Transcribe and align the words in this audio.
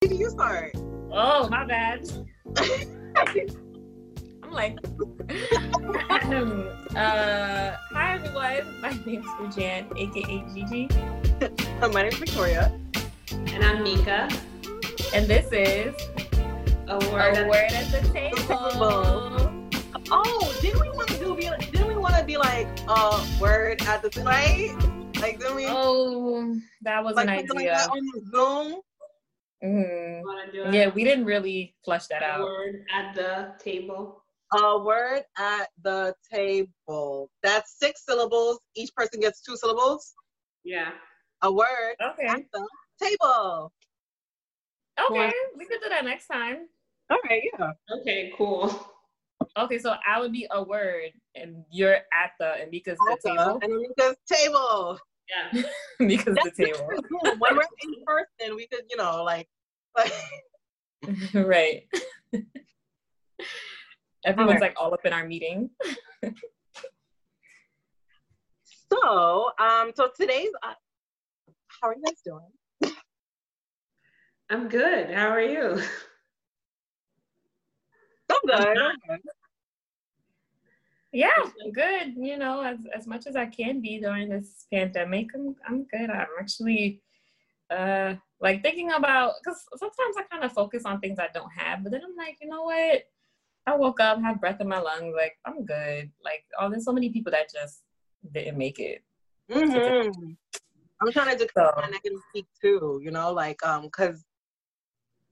did 0.00 0.18
you 0.18 0.30
start? 0.30 0.72
Oh, 1.12 1.46
my 1.50 1.66
bad. 1.66 2.08
I'm 4.42 4.50
like, 4.50 4.78
uh, 6.96 7.76
hi 7.92 8.14
everyone. 8.14 8.80
My 8.80 8.98
name's 9.04 9.26
Rujan, 9.38 9.84
aka 9.98 10.44
Gigi, 10.54 10.88
My 11.92 12.02
name's 12.02 12.14
Victoria. 12.16 12.72
And 13.30 13.62
I'm 13.62 13.82
Mika. 13.82 14.30
and 15.14 15.26
this 15.26 15.52
is 15.52 15.94
A 16.88 16.98
word. 17.12 17.36
a 17.36 17.46
word 17.46 17.70
at 17.70 17.92
the 17.92 18.00
table. 18.14 19.66
Oh, 20.10 20.58
didn't 20.62 20.80
we 20.80 20.88
want 20.90 21.08
to 21.10 21.18
do? 21.18 21.36
Be, 21.36 21.50
didn't 21.72 21.88
we 21.88 21.96
want 21.96 22.16
to 22.16 22.24
be 22.24 22.38
like 22.38 22.66
uh 22.88 23.22
word 23.38 23.82
at 23.82 24.00
the 24.00 24.22
right? 24.22 24.74
Like 25.20 25.38
didn't 25.40 25.56
we? 25.56 25.66
Oh, 25.68 26.56
that 26.80 27.04
was 27.04 27.16
like 27.16 27.28
an 27.28 27.46
something 27.46 27.56
like 27.56 27.66
idea. 27.68 27.76
that 27.76 27.90
on 27.90 28.06
the 28.06 28.22
Zoom. 28.32 28.80
Mhm. 29.62 30.22
Do? 30.52 30.70
Yeah, 30.72 30.88
we 30.88 31.04
didn't 31.04 31.24
really 31.26 31.74
flush 31.84 32.06
that 32.08 32.22
out. 32.22 32.40
word 32.40 32.84
at 32.92 33.14
the 33.14 33.54
table. 33.58 34.24
A 34.52 34.78
word 34.78 35.24
at 35.38 35.68
the 35.82 36.14
table. 36.32 37.30
That's 37.42 37.78
six 37.78 38.04
syllables. 38.04 38.58
Each 38.74 38.92
person 38.94 39.20
gets 39.20 39.40
two 39.42 39.56
syllables. 39.56 40.14
Yeah. 40.64 40.92
A 41.42 41.52
word 41.52 41.96
Okay. 42.02 42.26
at 42.26 42.42
the 42.52 42.66
table. 43.00 43.72
Okay, 44.98 45.32
we 45.56 45.64
could 45.66 45.80
do 45.80 45.88
that 45.88 46.04
next 46.04 46.26
time. 46.26 46.68
All 47.10 47.18
right, 47.28 47.42
yeah. 47.58 47.72
Okay, 48.00 48.32
cool. 48.36 48.92
Okay, 49.56 49.78
so 49.78 49.94
I 50.06 50.20
would 50.20 50.32
be 50.32 50.46
a 50.50 50.62
word, 50.62 51.12
and 51.34 51.64
you're 51.70 51.94
at 52.12 52.32
the, 52.38 52.54
and 52.60 52.70
because 52.70 52.98
the 52.98 53.12
At 53.12 53.22
the- 53.22 53.30
table, 53.30 53.58
And 53.62 53.72
then 53.72 53.84
because 53.96 54.16
table. 54.26 54.98
Yeah. 55.30 55.62
because 56.06 56.36
the 56.42 56.50
table, 56.50 56.88
true. 57.08 57.34
When 57.38 57.56
we're 57.56 57.62
in 57.82 57.94
person, 58.06 58.56
we 58.56 58.66
could, 58.66 58.82
you 58.90 58.96
know, 58.96 59.22
like, 59.22 59.48
like 59.96 60.12
right. 61.34 61.82
Everyone's 64.24 64.56
Okay. 64.56 64.66
like 64.66 64.76
all 64.78 64.92
up 64.92 65.04
in 65.04 65.12
our 65.12 65.24
meeting. 65.26 65.70
so. 68.90 69.50
Um. 69.58 69.92
So 69.94 70.10
today's. 70.18 70.50
Uh, 70.62 70.74
how 71.80 71.88
are 71.88 71.94
you 71.94 72.02
guys 72.04 72.20
doing? 72.24 72.92
I'm 74.50 74.68
good. 74.68 75.10
How 75.10 75.28
are 75.28 75.40
you? 75.40 75.80
I'm 78.30 78.40
good. 78.44 78.78
I'm 78.78 78.96
good. 79.08 79.20
Yeah, 81.12 81.30
good. 81.72 82.14
You 82.16 82.38
know, 82.38 82.62
as 82.62 82.78
as 82.94 83.06
much 83.06 83.26
as 83.26 83.34
I 83.36 83.46
can 83.46 83.80
be 83.80 83.98
during 84.00 84.28
this 84.28 84.66
pandemic, 84.72 85.28
I'm 85.34 85.56
I'm 85.66 85.84
good. 85.84 86.08
I'm 86.10 86.28
actually 86.38 87.02
uh 87.70 88.14
like 88.40 88.62
thinking 88.62 88.92
about 88.92 89.34
because 89.42 89.64
sometimes 89.76 90.16
I 90.16 90.22
kind 90.30 90.44
of 90.44 90.52
focus 90.52 90.84
on 90.84 91.00
things 91.00 91.18
I 91.18 91.28
don't 91.34 91.50
have, 91.52 91.82
but 91.82 91.92
then 91.92 92.02
I'm 92.04 92.16
like, 92.16 92.38
you 92.40 92.48
know 92.48 92.62
what? 92.62 93.02
I 93.66 93.76
woke 93.76 94.00
up, 94.00 94.20
have 94.22 94.40
breath 94.40 94.60
in 94.60 94.68
my 94.68 94.78
lungs, 94.78 95.14
like 95.16 95.36
I'm 95.44 95.64
good. 95.64 96.10
Like, 96.24 96.44
oh, 96.58 96.70
there's 96.70 96.84
so 96.84 96.92
many 96.92 97.10
people 97.10 97.32
that 97.32 97.52
just 97.52 97.82
didn't 98.32 98.56
make 98.56 98.78
it. 98.78 99.02
Mm-hmm. 99.50 100.32
I'm 101.02 101.12
trying 101.12 101.32
to 101.32 101.38
decrease 101.44 101.66
So- 101.66 101.72
my 101.76 101.88
negative 101.88 102.20
speak 102.30 102.46
too. 102.60 103.00
You 103.02 103.10
know, 103.10 103.32
like 103.32 103.64
um, 103.66 103.88
cause 103.90 104.24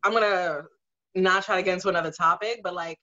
I'm 0.02 0.12
gonna 0.12 0.62
not 1.14 1.44
try 1.44 1.56
to 1.56 1.62
get 1.62 1.74
into 1.74 1.88
another 1.88 2.10
topic, 2.10 2.60
but 2.62 2.74
like 2.74 2.98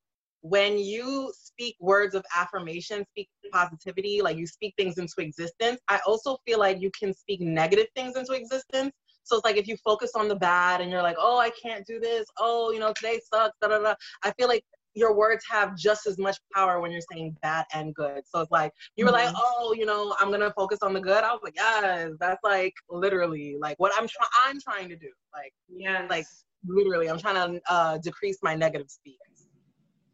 when 0.48 0.78
you 0.78 1.34
speak 1.36 1.76
words 1.80 2.14
of 2.14 2.24
affirmation, 2.36 3.04
speak 3.10 3.28
positivity, 3.52 4.22
like 4.22 4.38
you 4.38 4.46
speak 4.46 4.76
things 4.78 5.00
into 5.00 5.16
existence. 5.18 5.80
I 5.88 6.00
also 6.06 6.38
feel 6.46 6.60
like 6.60 6.80
you 6.80 6.92
can 7.00 7.16
speak 7.16 7.42
negative 7.42 7.88
things 7.96 8.16
into 8.16 8.34
existence. 8.34 8.92
So 9.24 9.38
it's 9.38 9.44
like 9.44 9.58
if 9.58 9.68
you 9.68 9.76
focus 9.84 10.12
on 10.16 10.28
the 10.28 10.36
bad 10.36 10.82
and 10.82 10.92
you're 10.92 11.02
like, 11.02 11.16
oh, 11.20 11.40
I 11.40 11.50
can't 11.50 11.84
do 11.88 12.00
this. 12.00 12.28
Oh, 12.38 12.70
you 12.72 12.78
know, 12.80 12.94
today 12.94 13.20
sucks. 13.34 13.58
Da 13.60 13.70
da 13.70 13.80
da. 13.80 13.96
I 14.22 14.32
feel 14.34 14.48
like 14.48 14.64
your 14.94 15.16
words 15.16 15.44
have 15.50 15.76
just 15.76 16.06
as 16.06 16.20
much 16.20 16.38
power 16.54 16.80
when 16.80 16.92
you're 16.92 17.02
saying 17.12 17.36
bad 17.42 17.66
and 17.74 17.96
good. 17.96 18.22
So 18.28 18.42
it's 18.42 18.52
like 18.52 18.72
you 18.98 19.06
were 19.06 19.12
like, 19.12 19.30
Mhm. 19.30 19.34
oh, 19.36 19.74
you 19.76 19.88
know, 19.88 20.16
I'm 20.20 20.30
gonna 20.30 20.54
focus 20.56 20.78
on 20.84 20.94
the 20.94 21.02
good. 21.02 21.24
I 21.24 21.32
was 21.32 21.42
like, 21.44 21.56
yes, 21.56 22.12
that's 22.20 22.44
like 22.44 22.74
literally 22.88 23.58
like 23.60 23.80
what 23.80 23.92
I'm 23.98 24.08
trying. 24.08 24.30
I'm 24.46 24.60
trying 24.62 24.90
to 24.90 24.96
do. 24.96 25.10
Like 25.34 25.54
yeah, 25.70 26.06
Like- 26.08 26.28
literally, 26.68 27.10
I'm 27.10 27.18
trying 27.20 27.36
to 27.56 27.62
uh, 27.68 27.98
decrease 27.98 28.38
my 28.44 28.54
negative 28.56 28.92
speak. 28.92 29.18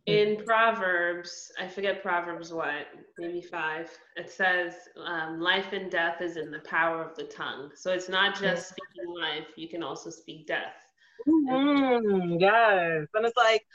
In 0.07 0.43
Proverbs, 0.45 1.51
I 1.59 1.67
forget 1.67 2.01
Proverbs 2.01 2.51
what, 2.51 2.87
maybe 3.17 3.41
five. 3.41 3.89
It 4.15 4.29
says, 4.29 4.73
um, 4.97 5.39
"Life 5.39 5.73
and 5.73 5.91
death 5.91 6.21
is 6.21 6.37
in 6.37 6.51
the 6.51 6.59
power 6.59 7.03
of 7.03 7.15
the 7.15 7.23
tongue." 7.23 7.71
So 7.75 7.91
it's 7.91 8.09
not 8.09 8.39
just 8.39 8.69
speaking 8.69 9.13
life; 9.19 9.47
you 9.55 9.67
can 9.67 9.83
also 9.83 10.09
speak 10.09 10.47
death. 10.47 10.75
Mm, 11.27 12.39
yes, 12.39 13.07
and 13.13 13.25
it's 13.25 13.37
like 13.37 13.65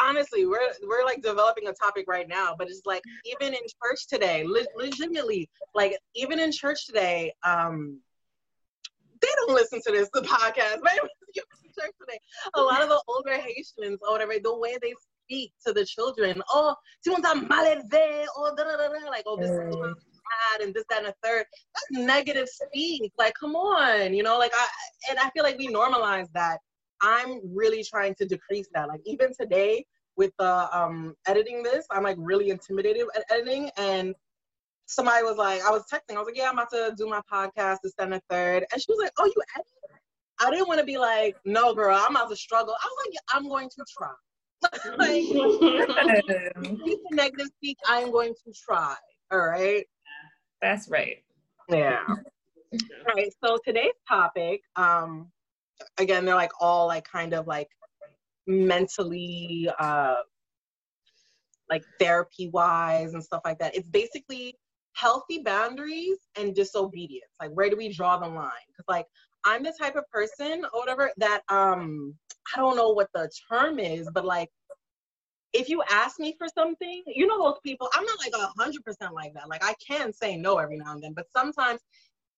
honestly, 0.00 0.46
we're 0.46 0.60
we're 0.84 1.04
like 1.04 1.22
developing 1.22 1.66
a 1.66 1.72
topic 1.72 2.06
right 2.06 2.28
now, 2.28 2.54
but 2.56 2.68
it's 2.68 2.86
like 2.86 3.02
even 3.24 3.52
in 3.52 3.60
church 3.82 4.06
today, 4.06 4.44
le- 4.44 4.66
legitimately, 4.76 5.50
like 5.74 5.98
even 6.14 6.38
in 6.38 6.52
church 6.52 6.86
today, 6.86 7.32
um, 7.42 7.98
they 9.20 9.28
don't 9.36 9.54
listen 9.54 9.80
to 9.86 9.92
this 9.92 10.08
the 10.12 10.22
podcast. 10.22 10.80
In 11.34 11.82
church 11.82 11.94
today, 11.98 12.20
a 12.54 12.62
lot 12.62 12.82
of 12.82 12.88
the 12.88 13.02
older 13.08 13.32
Haitians 13.32 13.98
or 14.02 14.12
whatever, 14.12 14.34
the 14.40 14.56
way 14.56 14.78
they 14.80 14.94
speak 15.24 15.52
to 15.66 15.72
the 15.72 15.84
children, 15.84 16.42
oh, 16.50 16.74
tu 17.02 17.10
montas 17.12 17.48
mal 17.48 17.64
élevé, 17.64 18.26
oh, 18.36 18.54
da 18.56 18.64
da 18.64 18.76
da 18.76 18.88
da, 18.88 19.10
like 19.10 19.24
oh, 19.26 19.36
this 19.36 19.50
is 19.50 19.56
Mm. 19.58 19.94
bad 20.24 20.60
and 20.62 20.74
this 20.74 20.84
that 20.88 20.98
and 20.98 21.08
the 21.08 21.14
third. 21.22 21.44
That's 21.74 22.06
negative 22.06 22.48
speak. 22.48 23.12
Like, 23.18 23.34
come 23.38 23.54
on, 23.56 24.14
you 24.14 24.22
know, 24.22 24.38
like 24.38 24.52
I 24.54 24.66
and 25.10 25.18
I 25.18 25.30
feel 25.30 25.42
like 25.42 25.58
we 25.58 25.68
normalize 25.68 26.28
that. 26.34 26.58
I'm 27.02 27.40
really 27.54 27.84
trying 27.84 28.14
to 28.16 28.24
decrease 28.24 28.68
that. 28.74 28.88
Like 28.88 29.00
even 29.04 29.32
today 29.38 29.84
with 30.16 30.32
uh, 30.38 30.68
um 30.72 31.14
editing 31.26 31.62
this, 31.62 31.86
I'm 31.90 32.02
like 32.04 32.16
really 32.18 32.50
intimidated 32.50 33.06
at 33.16 33.24
editing 33.30 33.70
and 33.76 34.14
somebody 34.86 35.22
was 35.24 35.36
like, 35.36 35.62
I 35.62 35.70
was 35.70 35.84
texting, 35.92 36.16
I 36.16 36.18
was 36.18 36.26
like, 36.26 36.36
yeah, 36.36 36.48
I'm 36.48 36.54
about 36.54 36.70
to 36.70 36.94
do 36.96 37.06
my 37.08 37.20
podcast, 37.32 37.78
this, 37.82 37.94
that, 37.98 38.04
and 38.04 38.12
the 38.14 38.22
third. 38.30 38.64
And 38.70 38.80
she 38.80 38.86
was 38.88 38.98
like, 39.02 39.12
oh, 39.18 39.24
you 39.26 39.42
edit? 39.56 39.66
I 40.40 40.50
didn't 40.50 40.68
want 40.68 40.80
to 40.80 40.86
be 40.86 40.98
like, 40.98 41.36
no, 41.44 41.74
girl, 41.74 41.96
I'm 41.96 42.14
about 42.14 42.28
to 42.30 42.36
struggle. 42.36 42.74
I 42.74 42.86
was 42.86 43.06
like, 43.06 43.14
yeah, 43.14 43.38
I'm 43.38 43.48
going 43.48 43.68
to 43.68 43.84
try. 43.96 44.12
like, 44.98 45.24
the 45.28 46.98
negative 47.10 47.48
speak, 47.56 47.78
I'm 47.86 48.10
going 48.10 48.34
to 48.44 48.52
try. 48.52 48.96
All 49.30 49.38
right. 49.38 49.84
That's 50.60 50.88
right. 50.88 51.18
Yeah. 51.68 52.02
All 52.08 53.14
right. 53.14 53.32
So 53.44 53.58
today's 53.66 53.92
topic, 54.08 54.60
um, 54.76 55.30
again, 55.98 56.24
they're 56.24 56.34
like 56.34 56.52
all 56.60 56.86
like 56.86 57.04
kind 57.04 57.34
of 57.34 57.46
like 57.46 57.68
mentally, 58.46 59.68
uh, 59.78 60.16
like 61.70 61.82
therapy 61.98 62.48
wise 62.48 63.14
and 63.14 63.24
stuff 63.24 63.42
like 63.44 63.58
that. 63.58 63.74
It's 63.74 63.88
basically 63.88 64.56
healthy 64.92 65.38
boundaries 65.38 66.18
and 66.36 66.54
disobedience. 66.54 67.32
Like, 67.40 67.50
where 67.50 67.68
do 67.70 67.76
we 67.76 67.92
draw 67.92 68.16
the 68.18 68.28
line? 68.28 68.50
Because 68.68 68.84
like 68.88 69.06
I'm 69.44 69.62
the 69.62 69.72
type 69.78 69.96
of 69.96 70.08
person 70.10 70.64
or 70.72 70.80
whatever 70.80 71.10
that 71.18 71.42
um 71.48 72.14
I 72.54 72.58
don't 72.60 72.76
know 72.76 72.90
what 72.90 73.08
the 73.14 73.30
term 73.50 73.78
is, 73.78 74.08
but 74.12 74.24
like 74.24 74.50
if 75.52 75.68
you 75.68 75.82
ask 75.88 76.18
me 76.18 76.34
for 76.36 76.48
something, 76.52 77.02
you 77.06 77.26
know 77.26 77.40
those 77.40 77.60
people, 77.64 77.88
I'm 77.94 78.04
not 78.04 78.18
like 78.18 78.34
a 78.34 78.60
hundred 78.60 78.84
percent 78.84 79.14
like 79.14 79.32
that. 79.34 79.48
Like 79.48 79.64
I 79.64 79.74
can 79.86 80.12
say 80.12 80.36
no 80.36 80.58
every 80.58 80.76
now 80.78 80.92
and 80.92 81.02
then, 81.02 81.12
but 81.14 81.26
sometimes 81.34 81.80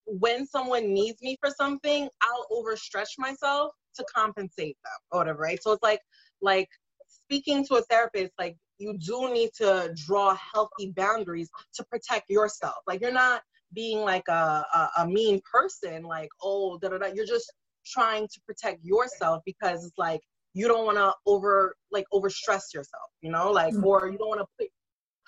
when 0.06 0.46
someone 0.46 0.92
needs 0.92 1.20
me 1.22 1.36
for 1.40 1.50
something, 1.50 2.08
I'll 2.22 2.46
overstretch 2.52 3.18
myself 3.18 3.72
to 3.96 4.04
compensate 4.14 4.76
them 4.84 4.92
or 5.10 5.20
whatever, 5.20 5.40
right? 5.40 5.62
So 5.62 5.72
it's 5.72 5.82
like 5.82 6.00
like 6.40 6.68
speaking 7.08 7.64
to 7.66 7.76
a 7.76 7.82
therapist, 7.82 8.32
like 8.38 8.56
you 8.78 8.96
do 8.98 9.32
need 9.32 9.50
to 9.56 9.92
draw 10.06 10.36
healthy 10.36 10.92
boundaries 10.94 11.48
to 11.74 11.84
protect 11.84 12.30
yourself. 12.30 12.76
Like 12.86 13.00
you're 13.00 13.12
not 13.12 13.42
being 13.74 14.00
like 14.00 14.24
a, 14.28 14.64
a, 14.74 14.90
a 14.98 15.08
mean 15.08 15.40
person, 15.50 16.02
like, 16.04 16.28
oh, 16.42 16.78
da 16.78 16.88
da 16.88 16.98
da. 16.98 17.06
You're 17.14 17.26
just 17.26 17.52
trying 17.86 18.26
to 18.28 18.40
protect 18.46 18.84
yourself 18.84 19.42
because 19.44 19.84
it's 19.84 19.98
like 19.98 20.20
you 20.54 20.68
don't 20.68 20.84
want 20.86 20.98
to 20.98 21.12
over 21.26 21.74
like 21.92 22.04
overstress 22.12 22.72
yourself, 22.74 23.10
you 23.22 23.30
know, 23.30 23.50
like 23.50 23.74
Mhm. 23.74 23.82
or 23.82 24.08
you 24.08 24.18
don't 24.18 24.28
want 24.28 24.40
to 24.40 24.46
put 24.58 24.68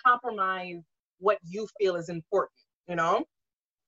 compromise 0.04 0.82
what 1.18 1.38
you 1.44 1.66
feel 1.78 1.96
is 1.96 2.08
important, 2.08 2.52
you 2.88 2.96
know. 2.96 3.24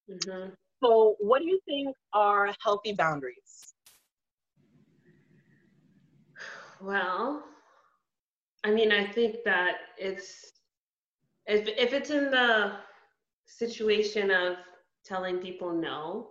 Mhm. 0.09 0.57
So, 0.83 1.17
what 1.21 1.41
do 1.41 1.49
you 1.49 1.61
think 1.67 1.97
are 2.13 2.55
healthy 2.63 2.93
boundaries? 2.93 3.75
Well, 6.81 7.45
I 8.65 8.71
mean, 8.71 8.93
I 8.93 9.07
think 9.07 9.37
that 9.45 9.77
it's 9.99 10.53
if 11.47 11.69
if 11.69 11.93
it's 11.93 12.11
in 12.11 12.31
the 12.31 12.73
situation 13.57 14.31
of 14.31 14.57
telling 15.05 15.39
people 15.39 15.73
no, 15.73 16.31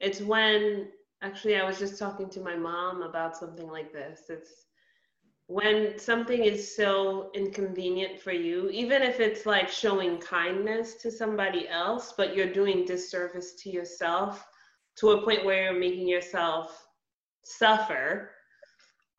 it's 0.00 0.20
when 0.20 0.88
actually 1.22 1.56
I 1.56 1.64
was 1.64 1.78
just 1.78 1.98
talking 1.98 2.28
to 2.30 2.40
my 2.40 2.56
mom 2.56 3.02
about 3.02 3.36
something 3.36 3.68
like 3.68 3.92
this. 3.92 4.22
It's 4.28 4.66
when 5.48 5.98
something 5.98 6.44
is 6.44 6.74
so 6.74 7.30
inconvenient 7.34 8.20
for 8.20 8.32
you, 8.32 8.68
even 8.70 9.02
if 9.02 9.20
it's 9.20 9.46
like 9.46 9.68
showing 9.68 10.18
kindness 10.18 10.94
to 10.96 11.10
somebody 11.10 11.68
else, 11.68 12.14
but 12.16 12.34
you're 12.34 12.52
doing 12.52 12.84
disservice 12.84 13.54
to 13.62 13.70
yourself 13.70 14.46
to 14.96 15.10
a 15.10 15.22
point 15.22 15.44
where 15.44 15.64
you're 15.64 15.80
making 15.80 16.08
yourself 16.08 16.86
suffer, 17.44 18.30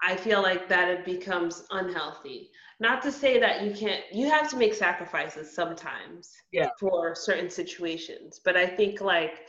I 0.01 0.15
feel 0.15 0.41
like 0.41 0.69
that 0.69 0.89
it 0.89 1.05
becomes 1.05 1.63
unhealthy. 1.71 2.51
Not 2.79 3.01
to 3.03 3.11
say 3.11 3.39
that 3.39 3.63
you 3.63 3.73
can't, 3.73 4.03
you 4.11 4.29
have 4.29 4.49
to 4.51 4.57
make 4.57 4.73
sacrifices 4.73 5.53
sometimes 5.53 6.31
yeah. 6.51 6.69
for 6.79 7.15
certain 7.15 7.49
situations. 7.49 8.39
But 8.43 8.55
I 8.55 8.67
think 8.67 9.01
like 9.01 9.45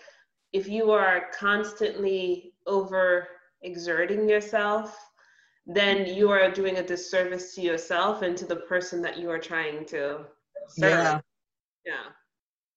if 0.52 0.66
you 0.66 0.90
are 0.90 1.26
constantly 1.38 2.54
over 2.66 3.28
exerting 3.62 4.28
yourself, 4.28 4.96
then 5.66 6.06
you 6.06 6.30
are 6.30 6.50
doing 6.50 6.78
a 6.78 6.82
disservice 6.82 7.54
to 7.54 7.60
yourself 7.60 8.22
and 8.22 8.36
to 8.38 8.46
the 8.46 8.56
person 8.56 9.02
that 9.02 9.18
you 9.18 9.30
are 9.30 9.38
trying 9.38 9.84
to 9.86 10.24
serve. 10.68 10.90
Yeah. 10.90 11.20
Yeah. 11.84 12.04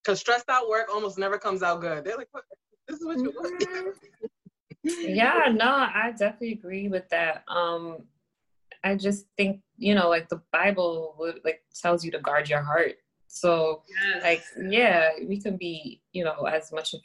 Because 0.04 0.20
stressed 0.20 0.50
out 0.50 0.68
work 0.68 0.90
almost 0.94 1.18
never 1.18 1.38
comes 1.38 1.64
out 1.64 1.80
good. 1.80 2.04
They're 2.04 2.18
like, 2.18 2.28
what? 2.32 2.44
this 2.88 3.00
is 3.00 3.06
what 3.06 3.18
you 3.20 3.32
want. 3.32 3.62
Mm-hmm. 3.62 4.26
Yeah, 4.84 5.52
no, 5.54 5.68
I 5.70 6.14
definitely 6.18 6.54
agree 6.54 6.88
with 6.88 7.08
that. 7.10 7.44
Um, 7.48 8.04
I 8.84 8.96
just 8.96 9.26
think, 9.38 9.62
you 9.78 9.94
know, 9.96 10.10
like 10.10 10.30
the 10.30 10.42
Bible 10.52 11.16
would 11.20 11.40
like 11.44 11.62
tells 11.74 12.04
you 12.04 12.12
to 12.12 12.20
guard 12.20 12.50
your 12.50 12.62
heart. 12.62 12.96
So 13.28 13.84
Yes. 14.04 14.24
like 14.24 14.44
yeah, 14.72 15.12
we 15.28 15.40
can 15.40 15.58
be, 15.58 16.02
you 16.12 16.24
know, 16.24 16.46
as 16.46 16.72
much 16.72 16.94
of 16.94 17.02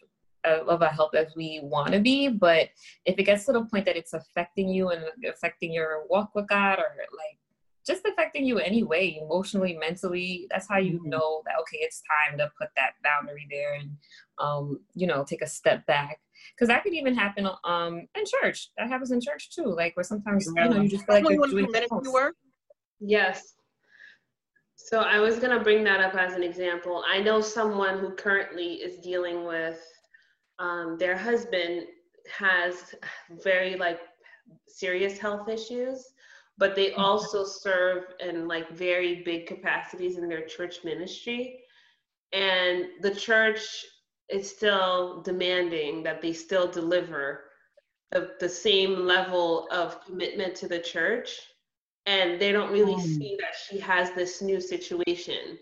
of 0.69 0.81
a 0.81 0.88
help 0.88 1.14
as 1.17 1.34
we 1.34 1.61
want 1.62 1.93
to 1.93 1.99
be, 1.99 2.28
but 2.28 2.69
if 3.05 3.19
it 3.19 3.25
gets 3.25 3.46
to 3.46 3.52
the 3.52 3.64
point 3.64 3.84
that 3.84 3.96
it's 3.96 4.12
affecting 4.12 4.69
you 4.69 4.90
and 4.90 5.02
affecting 5.28 5.73
your 5.73 6.05
walk 6.08 6.37
with 6.37 6.49
God 6.49 6.78
or 6.78 6.84
like 6.96 7.38
just 7.87 8.05
affecting 8.05 8.44
you 8.44 8.59
anyway, 8.59 9.19
emotionally, 9.23 9.75
mentally, 9.75 10.47
that's 10.50 10.69
how 10.69 10.79
you 10.79 11.00
Mhm. 11.00 11.06
know 11.06 11.43
that 11.47 11.55
okay, 11.61 11.79
it's 11.81 12.03
time 12.03 12.38
to 12.38 12.50
put 12.59 12.69
that 12.77 12.94
boundary 13.05 13.47
there 13.50 13.75
and 13.75 13.97
um, 14.38 14.81
you 14.94 15.06
know, 15.06 15.25
take 15.25 15.43
a 15.43 15.47
step 15.47 15.87
back. 15.87 16.21
Because 16.55 16.69
that 16.69 16.83
could 16.83 16.94
even 16.94 17.15
happen 17.15 17.49
um 17.65 18.06
in 18.15 18.25
church. 18.27 18.71
That 18.77 18.88
happens 18.88 19.11
in 19.11 19.21
church 19.21 19.50
too. 19.50 19.65
Like 19.65 19.97
where 19.97 20.05
sometimes 20.05 20.47
you 20.47 20.55
know 20.55 20.81
you 20.81 20.88
just 20.88 21.06
feel 21.06 21.17
like 21.17 21.25
you 21.25 21.31
you're 21.31 21.38
want 21.41 21.50
doing 21.50 21.67
do 21.67 21.73
ministry 21.73 22.09
work. 22.12 22.37
Yes. 23.00 23.55
So 24.75 25.00
I 25.00 25.19
was 25.19 25.38
going 25.38 25.56
to 25.56 25.65
bring 25.65 25.83
that 25.85 26.00
up 26.00 26.15
as 26.15 26.35
an 26.35 26.43
example. 26.43 27.03
I 27.09 27.21
know 27.21 27.41
someone 27.41 27.99
who 27.99 28.15
currently 28.15 28.75
is 28.75 28.99
dealing 28.99 29.44
with 29.44 29.81
um, 30.59 30.97
their 30.99 31.17
husband 31.17 31.87
has 32.31 32.94
very 33.43 33.77
like 33.77 34.00
serious 34.69 35.19
health 35.19 35.49
issues, 35.49 36.12
but 36.58 36.75
they 36.75 36.93
also 36.93 37.44
serve 37.44 38.05
in 38.20 38.49
like 38.49 38.69
very 38.70 39.23
big 39.23 39.47
capacities 39.47 40.19
in 40.19 40.29
their 40.29 40.47
church 40.47 40.85
ministry. 40.85 41.61
And 42.32 42.87
the 43.03 43.14
church 43.14 43.85
is 44.29 44.50
still 44.50 45.23
demanding 45.23 46.03
that 46.03 46.20
they 46.23 46.32
still 46.32 46.67
deliver 46.70 47.44
the, 48.11 48.32
the 48.41 48.49
same 48.49 49.06
level 49.06 49.69
of 49.70 50.05
commitment 50.05 50.55
to 50.56 50.69
the 50.69 50.79
church 50.79 51.41
and 52.06 52.41
they 52.41 52.53
don't 52.53 52.73
really 52.73 52.94
Mm. 52.94 53.00
see 53.00 53.37
that 53.41 53.55
she 53.69 53.79
has 53.79 54.12
this 54.12 54.41
new 54.41 54.61
situation 54.61 55.59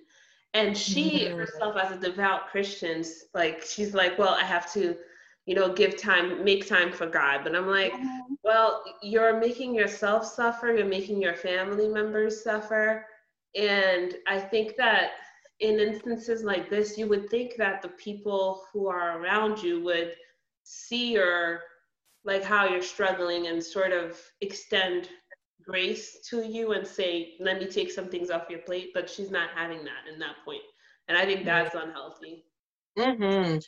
and 0.55 0.77
she 0.77 1.29
Mm. 1.29 1.39
herself 1.39 1.77
as 1.77 1.93
a 1.93 1.99
devout 2.01 2.49
christian 2.49 3.03
like 3.35 3.63
she's 3.63 3.95
like 3.95 4.19
well 4.19 4.35
i 4.35 4.45
have 4.45 4.71
to 4.73 4.97
you 5.47 5.55
know 5.55 5.73
give 5.73 5.97
time 5.97 6.45
make 6.45 6.67
time 6.67 6.93
for 6.93 7.07
god. 7.07 7.41
But 7.45 7.55
i'm 7.55 7.67
like 7.67 7.93
mm-hmm. 7.93 8.35
well 8.43 8.83
you're 9.03 9.39
making 9.39 9.75
yourself 9.75 10.27
suffer 10.27 10.73
you're 10.73 10.87
making 10.87 11.21
your 11.21 11.35
family 11.35 11.89
members 11.89 12.43
suffer. 12.43 13.07
And 13.57 14.15
i 14.27 14.39
think 14.39 14.77
that 14.77 15.13
in 15.61 15.79
instances 15.79 16.43
like 16.43 16.69
this 16.69 16.99
you 16.99 17.07
would 17.07 17.29
think 17.31 17.55
that 17.57 17.83
the 17.83 17.89
people 17.89 18.65
who 18.73 18.89
are 18.89 19.21
around 19.21 19.63
you 19.63 19.83
would 19.83 20.15
see 20.65 21.13
your 21.13 21.61
like 22.25 22.43
how 22.43 22.67
you're 22.67 22.83
struggling 22.83 23.47
and 23.47 23.63
sort 23.63 23.93
of 23.93 24.19
extend 24.41 25.11
grace 25.65 26.19
to 26.29 26.45
you 26.45 26.73
and 26.73 26.87
say 26.87 27.35
let 27.39 27.59
me 27.59 27.67
take 27.67 27.91
some 27.91 28.09
things 28.09 28.31
off 28.31 28.51
your 28.51 28.59
plate 28.61 28.91
but 28.93 29.09
she's 29.09 29.31
not 29.31 29.51
having 29.55 29.85
that 29.85 30.13
in 30.13 30.19
that 30.19 30.37
point. 30.45 30.63
And 31.09 31.17
i 31.17 31.25
think 31.25 31.41
mm-hmm. 31.41 31.49
that's 31.49 31.75
unhealthy 31.75 32.45
hmm 32.99 33.59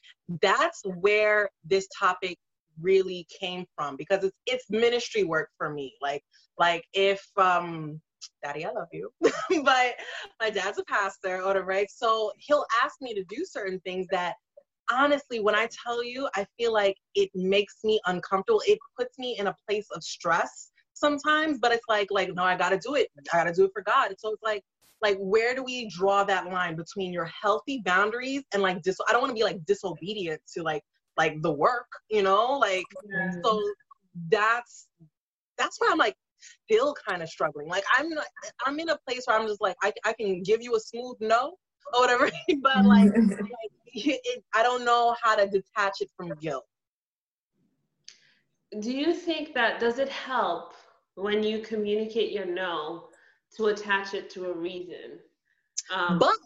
That's 0.43 0.83
where 0.85 1.51
this 1.65 1.89
topic 1.99 2.39
really 2.81 3.27
came 3.41 3.65
from 3.77 3.97
because 3.97 4.23
it's 4.25 4.37
it's 4.47 4.65
ministry 4.71 5.25
work 5.25 5.49
for 5.59 5.71
me. 5.71 5.95
Like 6.01 6.23
like 6.59 6.85
if 6.93 7.23
um 7.37 8.01
daddy 8.45 8.65
I 8.65 8.71
love 8.71 8.89
you 8.93 9.11
but 9.65 9.95
my 10.41 10.51
dad's 10.51 10.79
a 10.79 10.85
pastor 10.85 11.43
or 11.43 11.63
right? 11.65 11.89
So 11.91 12.33
he'll 12.39 12.67
ask 12.83 12.97
me 13.01 13.15
to 13.15 13.25
do 13.25 13.45
certain 13.45 13.81
things 13.81 14.07
that 14.11 14.35
honestly 14.93 15.41
when 15.41 15.55
I 15.55 15.69
tell 15.85 16.05
you 16.05 16.29
I 16.37 16.47
feel 16.59 16.73
like 16.73 16.97
it 17.15 17.31
makes 17.35 17.77
me 17.85 18.01
uncomfortable. 18.07 18.63
It 18.67 18.79
puts 18.99 19.19
me 19.19 19.37
in 19.39 19.49
a 19.49 19.57
place 19.69 19.87
of 19.95 20.03
stress 20.05 20.71
sometimes, 20.95 21.59
but 21.61 21.73
it's 21.73 21.85
like 21.89 22.09
like 22.11 22.31
no 22.35 22.45
I 22.45 22.57
got 22.57 22.71
to 22.71 22.79
do 22.79 22.95
it. 22.95 23.09
I 23.33 23.39
got 23.39 23.45
to 23.45 23.53
do 23.53 23.65
it 23.65 23.73
for 23.73 23.83
God. 23.83 24.15
So 24.19 24.33
it's 24.33 24.43
like 24.43 24.63
like 25.07 25.19
where 25.19 25.55
do 25.55 25.63
we 25.63 25.89
draw 25.89 26.25
that 26.25 26.47
line 26.47 26.75
between 26.75 27.13
your 27.13 27.27
healthy 27.27 27.81
boundaries 27.85 28.43
and 28.53 28.61
like 28.61 28.83
dis- 28.83 28.99
I 29.09 29.13
don't 29.13 29.21
want 29.21 29.31
to 29.31 29.35
be 29.35 29.45
like 29.45 29.65
disobedient 29.65 30.41
to 30.55 30.65
like 30.65 30.83
like 31.17 31.41
the 31.43 31.53
work, 31.53 31.87
you 32.11 32.23
know? 32.23 32.59
Like 32.59 32.85
so 33.45 33.63
that's 34.29 34.89
that's 35.59 35.77
why 35.81 35.89
I'm 35.93 35.99
like 35.99 36.17
still 36.65 36.93
kind 37.07 37.23
of 37.23 37.29
struggling. 37.29 37.69
Like 37.69 37.85
I'm 37.97 38.09
not, 38.11 38.27
I'm 38.65 38.81
in 38.81 38.89
a 38.89 38.99
place 39.07 39.23
where 39.27 39.39
I'm 39.39 39.47
just 39.47 39.61
like 39.61 39.77
I 39.81 39.93
I 40.05 40.13
can 40.13 40.43
give 40.43 40.61
you 40.61 40.75
a 40.75 40.81
smooth 40.81 41.17
no 41.21 41.55
or 41.95 42.01
whatever, 42.01 42.29
but 42.63 42.85
like, 42.85 43.13
like 43.17 43.73
it, 43.95 44.45
I 44.55 44.65
don't 44.65 44.85
know 44.85 45.15
how 45.23 45.37
to 45.37 45.47
detach 45.47 46.01
it 46.01 46.11
from 46.17 46.31
guilt. 46.41 46.65
do 48.81 48.91
you 48.91 49.15
think 49.15 49.55
that 49.55 49.79
does 49.79 50.01
it 50.01 50.09
help 50.09 50.75
when 51.15 51.45
you 51.45 51.61
communicate 51.61 52.33
your 52.33 52.45
no 52.45 53.09
to 53.57 53.67
attach 53.67 54.15
it 54.15 54.31
to 54.31 54.51
a 54.51 54.53
reason 54.55 55.19
um, 55.95 56.19
But 56.19 56.37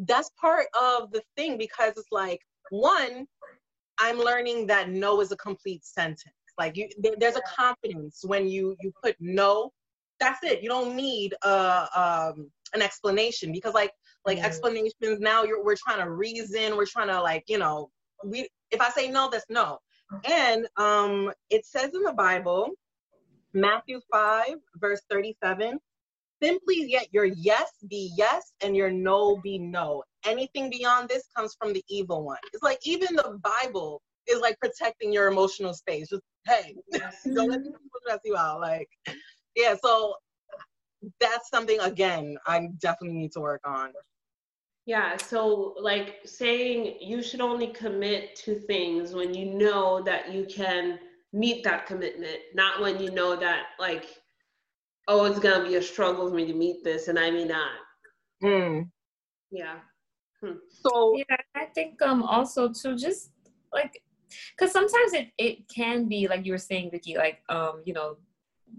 that's 0.00 0.30
part 0.40 0.66
of 0.80 1.10
the 1.12 1.22
thing 1.36 1.58
because 1.58 1.92
it's 1.96 2.10
like 2.10 2.40
one, 2.70 3.26
I'm 3.98 4.18
learning 4.18 4.66
that 4.68 4.90
no 4.90 5.20
is 5.20 5.32
a 5.32 5.36
complete 5.36 5.84
sentence. 5.84 6.34
Like 6.58 6.76
you, 6.76 6.88
there, 6.98 7.14
there's 7.18 7.36
a 7.36 7.42
confidence 7.56 8.24
when 8.24 8.48
you 8.48 8.76
you 8.80 8.92
put 9.02 9.16
no. 9.20 9.72
That's 10.20 10.42
it. 10.44 10.62
You 10.62 10.68
don't 10.68 10.94
need 10.96 11.34
a 11.44 11.88
um, 11.94 12.50
an 12.72 12.82
explanation 12.82 13.52
because 13.52 13.74
like 13.74 13.92
like 14.26 14.38
Mm. 14.38 14.44
explanations 14.44 15.20
now 15.20 15.44
you're 15.44 15.62
we're 15.64 15.76
trying 15.76 16.00
to 16.04 16.10
reason. 16.10 16.76
We're 16.76 16.86
trying 16.86 17.08
to 17.08 17.20
like 17.20 17.44
you 17.48 17.58
know 17.58 17.90
we 18.24 18.48
if 18.70 18.80
I 18.80 18.90
say 18.90 19.10
no, 19.10 19.28
that's 19.30 19.46
no. 19.50 19.78
And 20.24 20.68
um, 20.76 21.32
it 21.50 21.66
says 21.66 21.94
in 21.94 22.02
the 22.02 22.12
Bible, 22.12 22.70
Matthew 23.52 24.00
five 24.10 24.56
verse 24.76 25.02
thirty 25.10 25.36
seven 25.42 25.78
simply 26.44 26.84
yet 26.90 27.08
your 27.12 27.24
yes 27.24 27.70
be 27.88 28.12
yes 28.16 28.52
and 28.62 28.76
your 28.76 28.90
no 28.90 29.36
be 29.42 29.58
no. 29.58 30.02
Anything 30.24 30.70
beyond 30.70 31.08
this 31.08 31.28
comes 31.36 31.54
from 31.58 31.72
the 31.72 31.82
evil 31.88 32.24
one. 32.24 32.38
It's 32.52 32.62
like 32.62 32.78
even 32.84 33.16
the 33.16 33.40
bible 33.42 34.02
is 34.26 34.40
like 34.40 34.58
protecting 34.60 35.12
your 35.12 35.28
emotional 35.28 35.74
space. 35.74 36.08
Just 36.08 36.22
hey 36.46 36.74
don't 37.34 37.48
let 37.50 37.62
people 37.62 37.80
stress 38.02 38.20
you 38.24 38.36
out. 38.36 38.60
Like 38.60 38.88
yeah 39.56 39.74
so 39.82 40.14
that's 41.20 41.50
something 41.50 41.78
again 41.80 42.34
i 42.46 42.66
definitely 42.78 43.18
need 43.18 43.32
to 43.32 43.40
work 43.40 43.60
on. 43.64 43.92
Yeah, 44.86 45.16
so 45.16 45.74
like 45.80 46.16
saying 46.26 46.96
you 47.00 47.22
should 47.22 47.40
only 47.40 47.68
commit 47.68 48.36
to 48.44 48.54
things 48.54 49.14
when 49.14 49.32
you 49.32 49.46
know 49.46 50.02
that 50.02 50.30
you 50.30 50.44
can 50.44 50.98
meet 51.32 51.64
that 51.64 51.86
commitment, 51.86 52.38
not 52.54 52.80
when 52.80 53.00
you 53.00 53.10
know 53.10 53.34
that 53.34 53.68
like, 53.78 54.04
oh, 55.08 55.24
it's 55.24 55.38
gonna 55.38 55.66
be 55.66 55.76
a 55.76 55.82
struggle 55.82 56.28
for 56.28 56.34
me 56.34 56.46
to 56.46 56.54
meet 56.54 56.84
this 56.84 57.08
and 57.08 57.18
I 57.18 57.30
may 57.30 57.44
not. 57.44 57.72
Mm. 58.42 58.90
Yeah. 59.50 59.76
so 60.68 61.16
yeah 61.16 61.36
i 61.54 61.64
think 61.66 62.00
um 62.02 62.22
also 62.22 62.68
too 62.68 62.96
just 62.96 63.30
like 63.72 64.02
because 64.56 64.72
sometimes 64.72 65.12
it 65.12 65.28
it 65.38 65.68
can 65.68 66.06
be 66.08 66.28
like 66.28 66.44
you 66.44 66.52
were 66.52 66.58
saying 66.58 66.90
vicky 66.90 67.16
like 67.16 67.38
um 67.48 67.82
you 67.84 67.92
know 67.92 68.16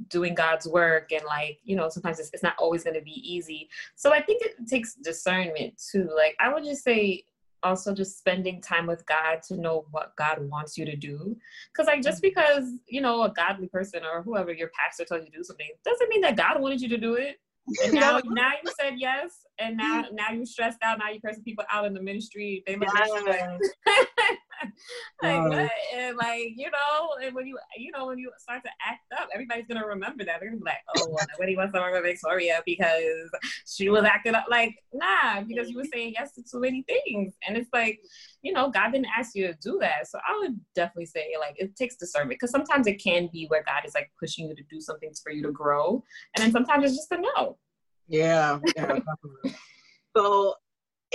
doing 0.09 0.35
god's 0.35 0.67
work 0.67 1.11
and 1.11 1.23
like 1.25 1.59
you 1.63 1.75
know 1.75 1.89
sometimes 1.89 2.19
it's, 2.19 2.29
it's 2.33 2.43
not 2.43 2.55
always 2.59 2.83
going 2.83 2.93
to 2.93 3.01
be 3.01 3.21
easy 3.23 3.69
so 3.95 4.13
i 4.13 4.21
think 4.21 4.41
it 4.43 4.55
takes 4.67 4.95
discernment 4.95 5.73
too 5.91 6.09
like 6.15 6.35
i 6.39 6.53
would 6.53 6.63
just 6.63 6.83
say 6.83 7.23
also 7.65 7.93
just 7.93 8.17
spending 8.17 8.61
time 8.61 8.85
with 8.85 9.05
god 9.05 9.41
to 9.47 9.57
know 9.57 9.85
what 9.91 10.15
god 10.15 10.37
wants 10.49 10.77
you 10.77 10.85
to 10.85 10.95
do. 10.95 11.35
Because 11.71 11.87
like 11.87 12.01
just 12.01 12.23
mm-hmm. 12.23 12.29
because 12.29 12.69
you 12.87 13.01
know 13.01 13.23
a 13.23 13.33
godly 13.33 13.67
person 13.67 14.03
or 14.03 14.21
whoever 14.21 14.53
your 14.53 14.69
pastor 14.69 15.05
tells 15.05 15.25
you 15.25 15.31
to 15.31 15.37
do 15.37 15.43
something 15.43 15.67
doesn't 15.83 16.09
mean 16.09 16.21
that 16.21 16.37
god 16.37 16.61
wanted 16.61 16.81
you 16.81 16.89
to 16.89 16.97
do 16.97 17.15
it. 17.15 17.37
And 17.83 17.93
now, 18.01 18.21
now 18.25 18.51
you 18.63 18.71
said 18.79 18.93
yes, 18.97 19.45
and 19.57 19.75
now 19.75 20.03
mm-hmm. 20.03 20.15
now 20.15 20.31
you're 20.31 20.45
stressed 20.45 20.77
out. 20.83 20.99
Now 20.99 21.09
you're 21.09 21.21
cursing 21.21 21.43
people 21.43 21.65
out 21.71 21.85
in 21.85 21.93
the 21.93 22.01
ministry. 22.01 22.63
They 22.67 22.75
look 22.75 22.89
you 22.93 23.59
like, 25.21 25.35
oh. 25.35 25.49
what? 25.49 25.71
And 25.95 26.17
like 26.17 26.53
you 26.55 26.69
know, 26.71 27.09
and 27.23 27.35
when 27.35 27.47
you 27.47 27.57
you 27.77 27.91
know 27.91 28.07
when 28.07 28.17
you 28.17 28.31
start 28.37 28.63
to 28.63 28.69
act 28.85 29.01
up, 29.19 29.29
everybody's 29.33 29.65
gonna 29.67 29.85
remember 29.85 30.23
that. 30.23 30.39
They're 30.39 30.49
gonna 30.49 30.59
be 30.59 30.65
like, 30.65 30.77
oh, 30.97 31.07
well, 31.09 31.25
nobody 31.33 31.55
wants 31.55 31.73
to 31.73 31.79
remember 31.79 32.07
Victoria 32.07 32.61
because 32.65 33.29
she 33.67 33.89
was 33.89 34.03
acting 34.03 34.35
up. 34.35 34.45
Like 34.49 34.75
nah, 34.93 35.41
because 35.41 35.69
you 35.69 35.77
were 35.77 35.85
saying 35.85 36.13
yes 36.17 36.33
to 36.33 36.43
too 36.43 36.59
many 36.59 36.83
things, 36.83 37.33
and 37.47 37.57
it's 37.57 37.69
like, 37.73 37.99
you 38.41 38.53
know, 38.53 38.69
God 38.69 38.91
didn't 38.91 39.07
ask 39.17 39.35
you 39.35 39.47
to 39.47 39.53
do 39.61 39.77
that. 39.81 40.07
So 40.07 40.19
I 40.27 40.37
would 40.39 40.59
definitely 40.75 41.07
say 41.07 41.33
like 41.39 41.55
it 41.57 41.75
takes 41.75 41.95
discernment 41.95 42.39
because 42.39 42.51
sometimes 42.51 42.87
it 42.87 43.01
can 43.03 43.29
be 43.31 43.45
where 43.47 43.63
God 43.63 43.85
is 43.85 43.93
like 43.95 44.11
pushing 44.19 44.47
you 44.47 44.55
to 44.55 44.63
do 44.69 44.79
something 44.79 45.11
for 45.23 45.31
you 45.31 45.43
to 45.43 45.51
grow, 45.51 46.03
and 46.35 46.43
then 46.43 46.51
sometimes 46.51 46.85
it's 46.85 46.95
just 46.95 47.11
a 47.11 47.17
no. 47.17 47.57
Yeah. 48.07 48.59
yeah 48.75 48.99
so 50.15 50.55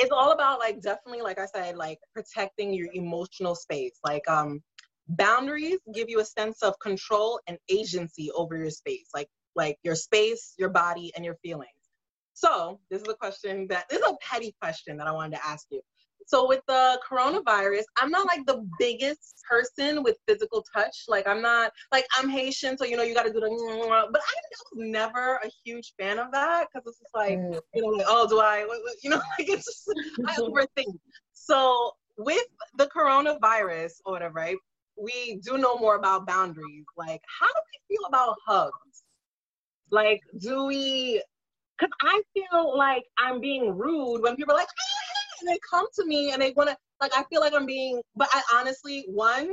it's 0.01 0.11
all 0.11 0.33
about 0.33 0.59
like 0.59 0.81
definitely 0.81 1.21
like 1.21 1.39
i 1.39 1.47
said 1.47 1.77
like 1.77 1.99
protecting 2.15 2.73
your 2.73 2.89
emotional 2.95 3.55
space. 3.55 3.99
Like 4.05 4.29
um 4.29 4.63
boundaries 5.09 5.79
give 5.95 6.09
you 6.09 6.21
a 6.21 6.25
sense 6.25 6.63
of 6.63 6.79
control 6.81 7.41
and 7.47 7.59
agency 7.69 8.31
over 8.33 8.57
your 8.57 8.71
space 8.71 9.09
like 9.15 9.29
like 9.57 9.77
your 9.83 9.95
space 9.95 10.55
your 10.59 10.71
body 10.71 11.13
and 11.17 11.25
your 11.25 11.37
feelings. 11.43 11.71
So 12.33 12.81
this 12.91 13.03
is 13.03 13.09
a 13.09 13.15
question 13.15 13.67
that 13.69 13.85
this 13.91 14.01
is 14.01 14.09
a 14.09 14.17
petty 14.23 14.55
question 14.61 14.97
that 14.97 15.07
i 15.07 15.13
wanted 15.13 15.37
to 15.37 15.47
ask 15.47 15.67
you 15.71 15.83
so 16.31 16.47
with 16.47 16.61
the 16.69 17.01
coronavirus, 17.11 17.83
I'm 18.01 18.11
not 18.11 18.25
like 18.29 18.47
the 18.47 18.65
biggest 18.79 19.43
person 19.51 20.05
with 20.05 20.17
physical 20.29 20.65
touch. 20.73 21.07
Like 21.09 21.27
I'm 21.27 21.43
not 21.43 21.73
like 21.91 22.07
I'm 22.17 22.29
Haitian, 22.29 22.79
so 22.79 22.85
you 22.85 22.97
know 22.97 23.03
you 23.03 23.15
got 23.15 23.25
to 23.25 23.33
do 23.33 23.41
the. 23.41 23.49
But 24.13 24.21
I 24.21 24.35
was 24.51 24.63
never 24.77 25.41
a 25.43 25.51
huge 25.65 25.93
fan 25.99 26.21
of 26.21 26.31
that 26.31 26.69
because 26.73 26.87
it's 26.87 27.01
just 27.01 27.15
like 27.17 27.37
mm. 27.37 27.59
you 27.75 27.83
know 27.83 27.89
like 27.89 28.07
oh 28.09 28.29
do 28.29 28.39
I 28.39 28.65
you 29.03 29.11
know 29.11 29.17
like 29.39 29.49
it's 29.49 29.65
just 29.65 29.93
I 30.29 30.37
overthink. 30.37 30.95
So 31.33 31.91
with 32.17 32.47
the 32.79 32.87
coronavirus 32.87 33.95
or 34.05 34.13
whatever, 34.13 34.35
right? 34.35 34.57
We 34.97 35.41
do 35.45 35.59
know 35.59 35.79
more 35.79 35.97
about 35.97 36.29
boundaries. 36.29 36.85
Like 36.97 37.23
how 37.41 37.47
do 37.47 37.61
we 37.73 37.97
feel 37.97 38.07
about 38.07 38.37
hugs? 38.47 39.03
Like 39.91 40.21
do 40.39 40.67
we? 40.67 41.25
Because 41.77 41.93
I 42.03 42.23
feel 42.35 42.79
like 42.79 43.03
I'm 43.19 43.41
being 43.41 43.77
rude 43.77 44.23
when 44.23 44.37
people 44.37 44.55
are 44.55 44.59
like. 44.59 44.69
Oh, 44.69 45.00
and 45.41 45.49
they 45.49 45.59
come 45.69 45.87
to 45.95 46.07
me 46.07 46.33
and 46.33 46.41
they 46.41 46.53
want 46.53 46.71
to 46.71 46.77
like 47.01 47.13
I 47.17 47.25
feel 47.31 47.41
like 47.41 47.55
I'm 47.55 47.67
being 47.67 48.01
but 48.17 48.29
I 48.33 48.43
honestly 48.55 49.05
one 49.09 49.53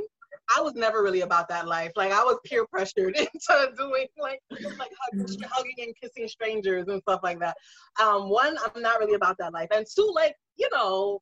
I 0.56 0.60
was 0.60 0.74
never 0.74 1.02
really 1.02 1.22
about 1.22 1.48
that 1.48 1.66
life. 1.66 1.92
Like 1.96 2.12
I 2.12 2.22
was 2.22 2.38
peer 2.44 2.66
pressured 2.66 3.16
into 3.18 3.72
doing 3.76 4.06
like 4.18 4.40
like 4.50 4.90
hugging, 5.00 5.40
hugging 5.50 5.74
and 5.78 5.94
kissing 6.00 6.28
strangers 6.28 6.88
and 6.88 7.02
stuff 7.02 7.20
like 7.22 7.38
that. 7.40 7.56
Um, 8.00 8.28
one, 8.28 8.56
I'm 8.64 8.82
not 8.82 8.98
really 8.98 9.14
about 9.14 9.36
that 9.38 9.52
life, 9.52 9.68
and 9.72 9.86
two, 9.86 10.10
like 10.14 10.34
you 10.56 10.68
know, 10.72 11.20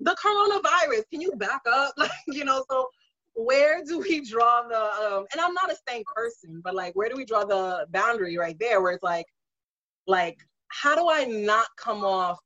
the 0.00 0.16
coronavirus. 0.24 1.02
Can 1.10 1.20
you 1.20 1.32
back 1.36 1.62
up? 1.70 1.94
Like 1.98 2.10
you 2.28 2.44
know, 2.44 2.64
so 2.70 2.88
where 3.34 3.82
do 3.84 3.98
we 3.98 4.20
draw 4.20 4.62
the? 4.68 4.80
Um, 4.80 5.26
and 5.32 5.40
I'm 5.40 5.54
not 5.54 5.72
a 5.72 5.76
stank 5.76 6.06
person, 6.14 6.60
but 6.62 6.74
like 6.74 6.94
where 6.94 7.08
do 7.08 7.16
we 7.16 7.24
draw 7.24 7.44
the 7.44 7.86
boundary 7.90 8.36
right 8.38 8.56
there, 8.60 8.80
where 8.80 8.92
it's 8.92 9.02
like, 9.02 9.26
like 10.06 10.38
how 10.68 10.94
do 10.94 11.08
I 11.10 11.24
not 11.24 11.66
come 11.76 12.04
off 12.04 12.38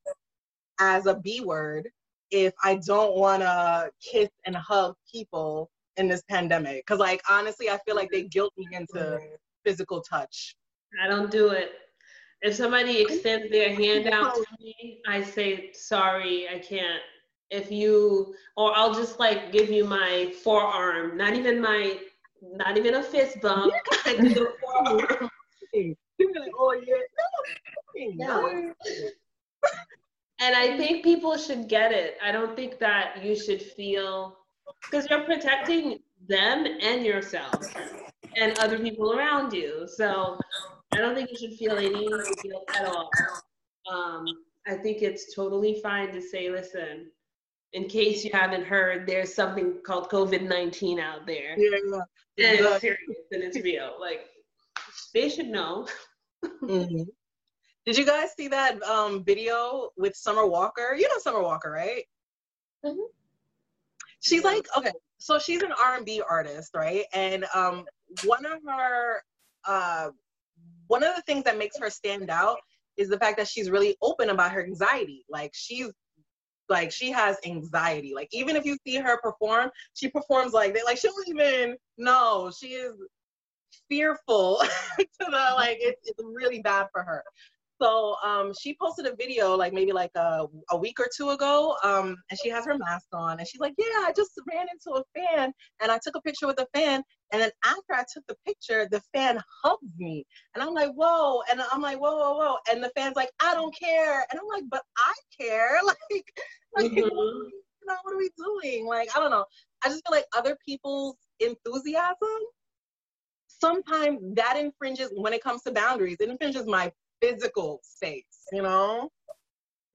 as 0.81 1.07
a 1.07 1.15
B 1.15 1.41
word 1.41 1.89
if 2.31 2.53
I 2.63 2.77
don't 2.87 3.17
want 3.17 3.43
to 3.43 3.91
kiss 4.01 4.29
and 4.45 4.57
hug 4.57 4.95
people 5.11 5.71
in 5.97 6.09
this 6.09 6.23
pandemic. 6.29 6.85
Because, 6.87 6.99
like, 6.99 7.23
honestly, 7.31 7.71
I 7.71 7.79
feel 7.87 7.97
like 7.97 8.11
they 8.11 8.23
mm-hmm. 8.23 8.29
guilt 8.29 8.53
me 8.57 8.67
into 8.73 9.19
physical 9.65 10.01
touch. 10.01 10.57
I 11.03 11.09
don't 11.09 11.31
do 11.31 11.51
it. 11.51 11.73
If 12.43 12.55
somebody 12.55 13.01
extends 13.01 13.51
their 13.51 13.75
hand 13.75 14.09
out 14.09 14.35
to 14.35 14.45
me, 14.61 15.01
I 15.09 15.23
say, 15.23 15.71
sorry, 15.73 16.47
I 16.49 16.59
can't. 16.59 17.01
If 17.51 17.71
you, 17.71 18.35
or 18.57 18.77
I'll 18.77 18.93
just 18.93 19.19
like 19.21 19.53
give 19.53 19.71
you 19.71 19.85
my 19.85 20.33
forearm, 20.43 21.17
not 21.17 21.35
even 21.35 21.61
my, 21.61 21.99
not 22.43 22.77
even 22.77 22.95
a 22.95 23.03
fist 23.03 23.41
bump. 23.41 23.73
I 24.05 24.17
do 24.17 24.29
the 24.29 24.53
forearm. 24.61 25.31
oh, 26.59 26.83
yeah. 26.87 28.15
No. 28.17 28.73
No 28.75 28.75
and 30.41 30.55
I 30.55 30.77
think 30.77 31.05
people 31.05 31.37
should 31.37 31.69
get 31.69 31.93
it. 31.93 32.17
I 32.23 32.33
don't 32.33 32.55
think 32.55 32.79
that 32.79 33.23
you 33.23 33.35
should 33.35 33.63
feel 33.63 34.37
because 34.83 35.09
you're 35.09 35.25
protecting 35.25 35.99
them 36.29 36.67
and 36.81 37.05
yourself 37.05 37.65
and 38.37 38.59
other 38.59 38.79
people 38.79 39.13
around 39.13 39.53
you. 39.53 39.89
So 39.89 40.39
I 40.93 40.99
don't 40.99 41.15
think 41.15 41.31
you 41.31 41.37
should 41.39 41.59
feel 41.59 41.77
any 41.77 42.09
guilt 42.43 42.71
at 42.79 42.87
all. 42.87 43.11
Um, 43.91 44.27
I 44.67 44.75
think 44.75 45.03
it's 45.03 45.35
totally 45.35 45.81
fine 45.81 46.13
to 46.13 46.21
say, 46.21 46.51
listen, 46.51 47.11
in 47.73 47.89
case 47.89 48.25
you 48.25 48.31
haven't 48.33 48.65
heard, 48.65 49.07
there's 49.07 49.35
something 49.35 49.79
called 49.85 50.11
COVID 50.11 50.43
19 50.43 50.99
out 50.99 51.27
there. 51.27 51.55
Yeah, 52.37 52.51
and 52.51 52.61
it's 52.61 52.81
serious 52.81 53.01
and 53.33 53.43
it's 53.43 53.59
real. 53.59 53.95
Like, 54.01 54.27
they 55.15 55.29
should 55.29 55.47
know. 55.47 55.87
mm-hmm. 56.45 57.03
Did 57.87 57.97
you 57.97 58.05
guys 58.05 58.31
see 58.37 58.49
that 58.49 58.83
um, 58.83 59.23
video 59.25 59.91
with 59.97 60.17
Summer 60.17 60.45
Walker? 60.45 60.95
You 60.99 61.09
know 61.09 61.19
Summer 61.19 61.41
Walker, 61.41 61.71
right? 61.71 62.05
Mm-hmm. 62.85 62.99
She's 64.21 64.43
like, 64.43 64.67
okay, 64.77 64.91
so 65.19 65.39
she's 65.39 65.63
an 65.63 65.73
R&B 65.81 66.21
artist, 66.29 66.75
right? 66.75 67.05
And 67.13 67.47
um, 67.55 67.85
one 68.25 68.45
of 68.45 68.59
her, 68.67 69.23
uh, 69.65 70.09
one 70.89 71.05
of 71.05 71.15
the 71.15 71.23
things 71.23 71.45
that 71.45 71.59
makes 71.59 71.79
her 71.79 71.91
stand 71.91 72.29
out 72.29 72.59
is 72.97 73.09
the 73.09 73.19
fact 73.19 73.37
that 73.39 73.47
she's 73.47 73.71
really 73.71 73.97
open 74.03 74.31
about 74.31 74.51
her 74.51 74.65
anxiety. 74.65 75.25
Like 75.29 75.53
she's 75.55 75.91
like 76.69 76.91
she 76.91 77.13
has 77.13 77.37
anxiety. 77.47 78.15
Like 78.15 78.29
even 78.33 78.57
if 78.57 78.65
you 78.65 78.77
see 78.85 78.97
her 78.97 79.19
perform, 79.21 79.71
she 79.95 80.09
performs 80.09 80.53
like 80.53 80.75
that. 80.75 80.85
Like 80.85 80.99
she 80.99 81.09
don't 81.09 81.29
even 81.29 81.77
know. 81.99 82.51
She 82.57 82.69
is 82.69 82.95
fearful 83.89 84.59
to 84.99 85.07
the 85.19 85.53
like 85.55 85.79
it's, 85.81 86.01
it's 86.05 86.23
really 86.25 86.63
bad 86.63 86.89
for 86.93 87.03
her. 87.03 87.23
So 87.81 88.17
um, 88.25 88.53
she 88.59 88.77
posted 88.81 89.07
a 89.07 89.15
video 89.17 89.55
like 89.55 89.73
maybe 89.73 89.93
like 89.93 90.11
a, 90.17 90.47
a 90.71 90.77
week 90.77 90.99
or 90.99 91.09
two 91.15 91.31
ago, 91.31 91.77
um, 91.85 92.17
and 92.31 92.39
she 92.43 92.49
has 92.49 92.65
her 92.65 92.77
mask 92.79 93.07
on, 93.13 93.39
and 93.39 93.47
she's 93.47 93.61
like, 93.61 93.75
"Yeah, 93.77 93.85
I 93.85 94.13
just 94.17 94.31
ran 94.51 94.67
into 94.71 94.99
a 94.99 95.05
fan, 95.15 95.53
and 95.81 95.93
I 95.93 95.99
took 96.03 96.17
a 96.17 96.21
picture 96.23 96.47
with 96.47 96.59
a 96.59 96.67
fan, 96.75 97.03
and 97.33 97.43
then 97.43 97.51
after 97.65 97.93
I 97.93 98.05
took 98.13 98.25
the 98.29 98.37
picture, 98.47 98.89
the 98.91 99.03
fan 99.15 99.39
hugged 99.63 99.99
me, 99.99 100.25
and 100.55 100.63
I'm 100.63 100.73
like, 100.73 100.93
whoa, 100.93 101.43
and 101.51 101.61
I'm 101.73 101.83
like, 101.83 102.01
whoa, 102.01 102.17
whoa, 102.17 102.39
whoa, 102.39 102.57
and 102.71 102.83
the 102.83 102.91
fan's 102.97 103.17
like, 103.17 103.31
I 103.41 103.53
don't 103.55 103.77
care, 103.79 104.27
and 104.31 104.41
I'm 104.41 104.49
like, 104.49 104.65
but 104.71 104.83
I 104.97 105.13
care, 105.39 105.79
like, 105.85 105.97
like 106.77 106.87
mm-hmm. 106.87 106.97
you 106.97 107.11
know, 107.87 107.97
what 108.03 108.15
are 108.15 108.19
we 108.19 108.31
doing? 108.39 108.87
Like, 108.87 109.15
I 109.15 109.21
don't 109.21 109.31
know. 109.31 109.45
I 109.85 109.89
just 109.89 110.03
feel 110.07 110.17
like 110.17 110.27
other 110.35 110.57
people's 110.67 111.17
enthusiasm 111.41 112.17
sometimes 113.49 114.21
that 114.35 114.57
infringes 114.57 115.11
when 115.15 115.33
it 115.33 115.43
comes 115.43 115.63
to 115.63 115.73
boundaries. 115.73 116.17
It 116.21 116.29
infringes 116.29 116.67
my 116.67 116.93
physical 117.21 117.81
space, 117.83 118.45
you 118.53 118.63
know? 118.63 119.11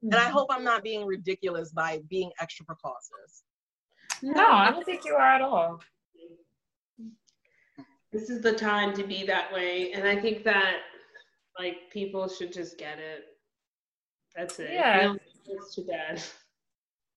And 0.04 0.16
I 0.16 0.26
mm-hmm. 0.26 0.34
hope 0.34 0.48
I'm 0.52 0.64
not 0.64 0.84
being 0.84 1.06
ridiculous 1.06 1.72
by 1.72 2.02
being 2.10 2.32
extra 2.40 2.66
precautious. 2.66 3.44
No, 4.24 4.48
I 4.48 4.72
don't 4.72 4.86
think 4.86 5.06
you 5.06 5.14
are 5.14 5.36
at 5.36 5.42
all. 5.42 5.80
This 8.12 8.30
is 8.30 8.42
the 8.42 8.54
time 8.54 8.94
to 8.96 9.04
be 9.04 9.26
that 9.26 9.54
way. 9.54 9.94
And 9.94 10.08
I 10.08 10.20
think 10.20 10.44
that 10.44 10.78
like 11.58 11.90
people 11.92 12.28
should 12.28 12.52
just 12.52 12.78
get 12.78 13.00
it. 13.00 13.24
That's 14.36 14.60
it. 14.60 14.72
Yeah. 14.74 15.14
It's 15.46 15.76
too 15.76 15.86
bad. 15.86 16.22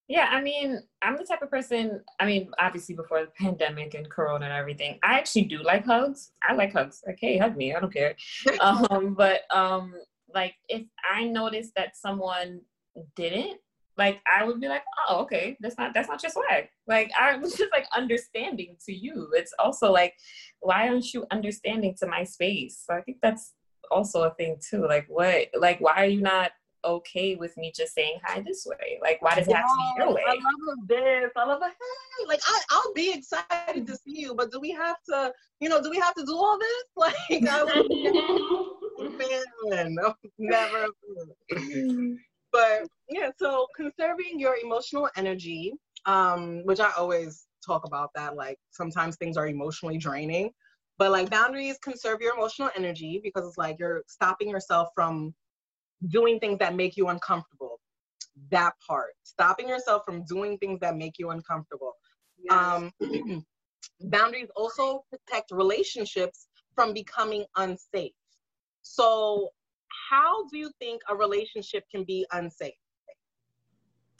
Yeah, 0.08 0.28
I 0.30 0.42
mean, 0.42 0.80
I'm 1.00 1.16
the 1.16 1.24
type 1.24 1.40
of 1.40 1.50
person, 1.50 2.02
I 2.20 2.26
mean, 2.26 2.50
obviously 2.58 2.94
before 2.94 3.20
the 3.20 3.30
pandemic 3.38 3.94
and 3.94 4.08
corona 4.08 4.44
and 4.44 4.54
everything, 4.54 4.98
I 5.02 5.14
actually 5.14 5.44
do 5.44 5.62
like 5.62 5.86
hugs. 5.86 6.32
I 6.46 6.52
like 6.52 6.74
hugs. 6.74 7.02
Like, 7.06 7.18
hey, 7.18 7.38
hug 7.38 7.56
me. 7.56 7.74
I 7.74 7.80
don't 7.80 7.92
care. 7.92 8.14
um, 8.60 9.14
but 9.14 9.42
um, 9.50 9.94
like 10.34 10.54
if 10.68 10.82
I 11.10 11.24
noticed 11.24 11.72
that 11.76 11.96
someone 11.96 12.60
didn't, 13.16 13.58
like 13.96 14.20
I 14.26 14.44
would 14.44 14.60
be 14.60 14.68
like, 14.68 14.82
oh, 15.08 15.22
okay, 15.22 15.56
that's 15.60 15.78
not 15.78 15.94
that's 15.94 16.08
not 16.08 16.22
your 16.22 16.30
swag. 16.30 16.68
Like 16.86 17.10
I 17.18 17.36
was 17.36 17.54
just 17.56 17.72
like 17.72 17.86
understanding 17.96 18.76
to 18.86 18.92
you. 18.92 19.30
It's 19.32 19.54
also 19.58 19.90
like, 19.90 20.14
why 20.60 20.88
aren't 20.88 21.14
you 21.14 21.26
understanding 21.30 21.94
to 22.00 22.06
my 22.06 22.24
space? 22.24 22.82
So 22.84 22.94
I 22.94 23.00
think 23.02 23.18
that's 23.22 23.54
also 23.90 24.24
a 24.24 24.34
thing 24.34 24.58
too. 24.60 24.86
Like 24.86 25.06
what 25.08 25.48
like 25.58 25.80
why 25.80 25.94
are 25.96 26.06
you 26.06 26.20
not 26.20 26.50
okay 26.84 27.34
with 27.36 27.56
me 27.56 27.72
just 27.74 27.94
saying 27.94 28.18
hi 28.24 28.40
this 28.40 28.66
way? 28.66 28.98
Like, 29.00 29.20
why 29.22 29.34
does 29.34 29.48
it 29.48 29.54
have 29.54 29.64
to 29.64 29.76
be 29.76 30.02
your 30.02 30.14
way? 30.14 30.22
I 30.26 30.34
love 30.34 30.88
this. 30.88 31.30
I 31.36 31.44
love 31.44 31.62
a 31.62 31.66
hey. 31.66 32.26
Like, 32.26 32.40
I, 32.46 32.60
I'll 32.70 32.92
be 32.94 33.12
excited 33.12 33.86
to 33.86 33.96
see 33.96 34.20
you, 34.20 34.34
but 34.34 34.52
do 34.52 34.60
we 34.60 34.70
have 34.70 34.96
to, 35.08 35.32
you 35.60 35.68
know, 35.68 35.82
do 35.82 35.90
we 35.90 35.98
have 35.98 36.14
to 36.14 36.24
do 36.24 36.34
all 36.34 36.58
this? 36.58 36.84
Like, 36.96 37.14
I 37.48 37.64
was 37.64 39.18
fan. 39.70 39.96
Never. 40.38 40.86
but 42.52 42.86
yeah, 43.10 43.30
so 43.38 43.66
conserving 43.76 44.38
your 44.38 44.56
emotional 44.62 45.08
energy, 45.16 45.74
um, 46.06 46.62
which 46.64 46.80
I 46.80 46.90
always 46.96 47.46
talk 47.66 47.84
about 47.86 48.10
that. 48.14 48.36
Like, 48.36 48.58
sometimes 48.70 49.16
things 49.16 49.36
are 49.36 49.48
emotionally 49.48 49.98
draining. 49.98 50.50
But 50.96 51.10
like 51.10 51.30
boundaries 51.30 51.78
conserve 51.78 52.20
your 52.20 52.34
emotional 52.34 52.70
energy 52.76 53.20
because 53.22 53.46
it's 53.48 53.58
like 53.58 53.78
you're 53.78 54.04
stopping 54.06 54.48
yourself 54.48 54.88
from 54.94 55.34
doing 56.08 56.38
things 56.38 56.58
that 56.58 56.74
make 56.74 56.96
you 56.96 57.08
uncomfortable. 57.08 57.80
That 58.50 58.72
part. 58.86 59.10
Stopping 59.22 59.68
yourself 59.68 60.02
from 60.04 60.24
doing 60.24 60.58
things 60.58 60.80
that 60.80 60.96
make 60.96 61.18
you 61.18 61.30
uncomfortable. 61.30 61.92
Yes. 62.38 62.52
Um, 62.52 62.92
boundaries 64.00 64.48
also 64.56 65.04
protect 65.10 65.50
relationships 65.50 66.46
from 66.74 66.92
becoming 66.92 67.44
unsafe. 67.56 68.12
So, 68.82 69.48
how 70.10 70.46
do 70.48 70.58
you 70.58 70.70
think 70.80 71.00
a 71.08 71.14
relationship 71.14 71.84
can 71.90 72.04
be 72.04 72.26
unsafe? 72.32 72.74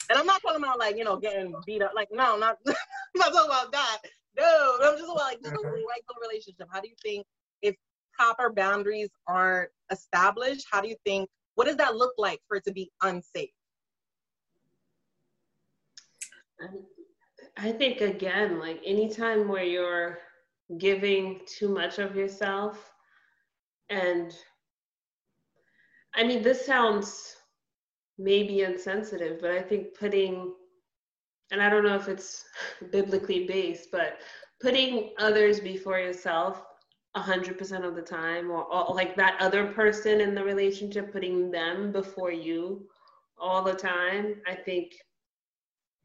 And 0.09 0.17
I'm 0.17 0.25
not 0.25 0.41
talking 0.41 0.63
about 0.63 0.79
like, 0.79 0.97
you 0.97 1.03
know, 1.03 1.17
getting 1.17 1.53
beat 1.65 1.81
up. 1.81 1.91
Like, 1.95 2.09
no, 2.11 2.37
not, 2.37 2.57
I'm 2.67 2.75
not 3.15 3.33
talking 3.33 3.49
about 3.49 3.71
that. 3.71 3.97
No, 4.37 4.77
I'm 4.83 4.97
just 4.97 5.05
about 5.05 5.17
like 5.17 5.41
just 5.41 5.53
a 5.53 5.57
regular 5.63 6.19
relationship. 6.21 6.67
How 6.71 6.81
do 6.81 6.89
you 6.89 6.95
think 7.01 7.25
if 7.61 7.75
proper 8.13 8.51
boundaries 8.51 9.09
aren't 9.27 9.69
established, 9.91 10.65
how 10.71 10.81
do 10.81 10.89
you 10.89 10.95
think, 11.05 11.29
what 11.55 11.67
does 11.67 11.77
that 11.77 11.95
look 11.95 12.13
like 12.17 12.39
for 12.47 12.57
it 12.57 12.65
to 12.65 12.71
be 12.71 12.91
unsafe? 13.01 13.49
I 17.57 17.71
think 17.71 18.01
again, 18.01 18.59
like 18.59 18.81
anytime 18.85 19.47
where 19.47 19.63
you're 19.63 20.19
giving 20.77 21.41
too 21.45 21.69
much 21.69 21.99
of 21.99 22.15
yourself, 22.15 22.91
and 23.89 24.33
I 26.13 26.23
mean, 26.23 26.41
this 26.41 26.65
sounds 26.65 27.35
maybe 28.17 28.61
insensitive, 28.61 29.41
but 29.41 29.51
I 29.51 29.61
think 29.61 29.97
putting, 29.97 30.53
and 31.51 31.61
I 31.61 31.69
don't 31.69 31.83
know 31.83 31.95
if 31.95 32.07
it's 32.07 32.45
biblically 32.91 33.45
based, 33.45 33.89
but 33.91 34.19
putting 34.61 35.11
others 35.19 35.59
before 35.59 35.99
yourself 35.99 36.63
100% 37.15 37.85
of 37.85 37.95
the 37.95 38.01
time, 38.01 38.51
or, 38.51 38.63
or 38.63 38.93
like 38.93 39.15
that 39.15 39.37
other 39.39 39.67
person 39.67 40.21
in 40.21 40.35
the 40.35 40.43
relationship, 40.43 41.11
putting 41.11 41.51
them 41.51 41.91
before 41.91 42.31
you 42.31 42.87
all 43.37 43.63
the 43.63 43.73
time, 43.73 44.41
I 44.47 44.55
think 44.55 44.95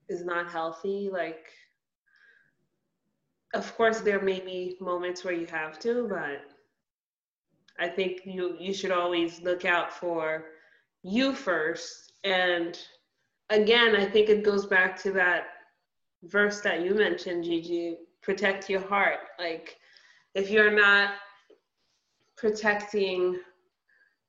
is 0.08 0.24
not 0.24 0.50
healthy. 0.50 1.08
Like, 1.12 1.46
of 3.54 3.74
course, 3.76 4.00
there 4.00 4.20
may 4.20 4.40
be 4.40 4.76
moments 4.80 5.24
where 5.24 5.34
you 5.34 5.46
have 5.46 5.78
to, 5.80 6.06
but 6.08 6.42
I 7.78 7.88
think 7.88 8.20
you 8.24 8.56
you 8.58 8.74
should 8.74 8.90
always 8.90 9.40
look 9.40 9.64
out 9.64 9.92
for 9.92 10.44
you 11.02 11.34
first. 11.34 12.12
And 12.24 12.78
again, 13.48 13.96
I 13.96 14.04
think 14.04 14.28
it 14.28 14.44
goes 14.44 14.66
back 14.66 15.00
to 15.02 15.12
that 15.12 15.44
verse 16.24 16.60
that 16.60 16.82
you 16.82 16.94
mentioned, 16.94 17.44
Gigi. 17.44 17.96
Protect 18.22 18.68
your 18.68 18.82
heart. 18.82 19.20
Like, 19.38 19.79
if 20.34 20.50
you're 20.50 20.70
not 20.70 21.14
protecting 22.36 23.38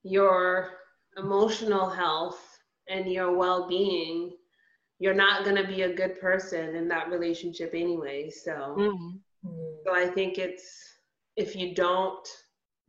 your 0.03 0.71
emotional 1.17 1.89
health 1.89 2.59
and 2.89 3.11
your 3.11 3.35
well-being 3.35 4.31
you're 5.01 5.15
not 5.15 5.43
going 5.43 5.55
to 5.55 5.67
be 5.67 5.81
a 5.81 5.95
good 5.95 6.21
person 6.21 6.75
in 6.75 6.87
that 6.87 7.09
relationship 7.09 7.71
anyway. 7.73 8.29
So, 8.29 8.75
mm-hmm. 8.77 9.17
so 9.83 9.95
I 9.95 10.05
think 10.05 10.37
it's 10.37 10.77
if 11.35 11.55
you 11.55 11.73
don't 11.73 12.27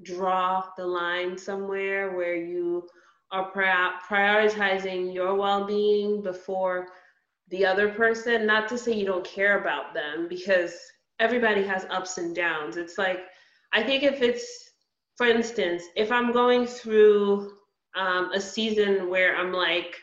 draw 0.03 0.63
the 0.77 0.87
line 0.87 1.39
somewhere 1.39 2.15
where 2.15 2.37
you 2.37 2.87
are 3.31 3.51
prioritizing 3.51 5.15
your 5.15 5.37
well-being 5.37 6.21
before 6.21 6.89
the 7.49 7.65
other 7.65 7.89
person, 7.89 8.47
not 8.47 8.69
to 8.69 8.77
say 8.77 8.93
you 8.93 9.07
don't 9.07 9.25
care 9.25 9.59
about 9.59 9.95
them 9.95 10.27
because 10.29 10.75
everybody 11.23 11.63
has 11.63 11.87
ups 11.89 12.19
and 12.19 12.35
downs. 12.35 12.77
It's 12.77 12.99
like 12.99 13.21
I 13.73 13.83
think 13.83 14.03
if 14.03 14.21
it's 14.21 14.45
for 15.17 15.27
instance, 15.27 15.85
if 15.95 16.11
I'm 16.11 16.33
going 16.33 16.67
through 16.67 17.53
um, 17.97 18.33
a 18.33 18.41
season 18.41 19.09
where 19.09 19.37
I'm 19.37 19.53
like 19.53 19.97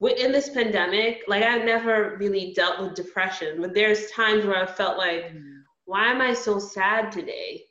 in 0.00 0.32
this 0.32 0.48
pandemic, 0.50 1.22
like 1.28 1.42
I've 1.42 1.64
never 1.64 2.16
really 2.18 2.52
dealt 2.54 2.80
with 2.80 2.94
depression, 2.94 3.60
but 3.60 3.74
there's 3.74 4.10
times 4.10 4.44
where 4.44 4.62
I 4.62 4.66
felt 4.66 4.98
like, 4.98 5.32
mm. 5.32 5.60
why 5.84 6.10
am 6.10 6.20
I 6.20 6.34
so 6.34 6.58
sad 6.58 7.12
today? 7.12 7.62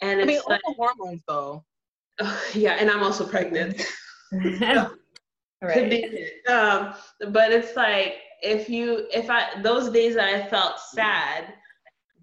And 0.00 0.20
I 0.20 0.24
mean, 0.24 0.40
like, 0.48 0.60
all 0.64 0.74
hormones 0.74 1.22
though. 1.26 1.64
Uh, 2.20 2.40
yeah, 2.54 2.72
and 2.72 2.90
I'm 2.90 3.02
also 3.02 3.26
pregnant. 3.26 3.84
right. 4.32 6.04
Um, 6.48 6.94
but 7.30 7.52
it's 7.52 7.74
like 7.76 8.16
if 8.42 8.68
you 8.68 9.06
if 9.12 9.30
I 9.30 9.60
those 9.62 9.90
days 9.90 10.14
that 10.14 10.28
I 10.28 10.46
felt 10.48 10.78
sad, 10.78 11.54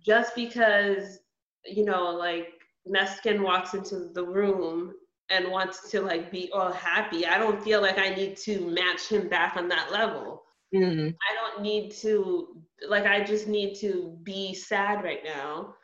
just 0.06 0.36
because 0.36 1.20
you 1.66 1.86
know 1.86 2.12
like 2.12 2.54
Neskin 2.88 3.42
walks 3.42 3.74
into 3.74 4.10
the 4.14 4.24
room 4.24 4.94
and 5.30 5.52
wants 5.52 5.90
to 5.92 6.02
like 6.02 6.32
be 6.32 6.50
all 6.54 6.72
happy. 6.72 7.26
I 7.26 7.38
don't 7.38 7.64
feel 7.64 7.82
like 7.82 7.98
I 7.98 8.10
need 8.10 8.38
to 8.38 8.62
match 8.70 9.08
him 9.08 9.28
back 9.28 9.58
on 9.58 9.68
that 9.70 9.92
level. 9.92 10.44
Mm-hmm. 10.74 11.08
I 11.08 11.36
don't 11.36 11.64
need 11.64 11.92
to 12.02 12.62
like 12.88 13.06
I 13.06 13.24
just 13.24 13.48
need 13.48 13.76
to 13.80 14.18
be 14.24 14.54
sad 14.54 15.04
right 15.04 15.24
now. 15.24 15.76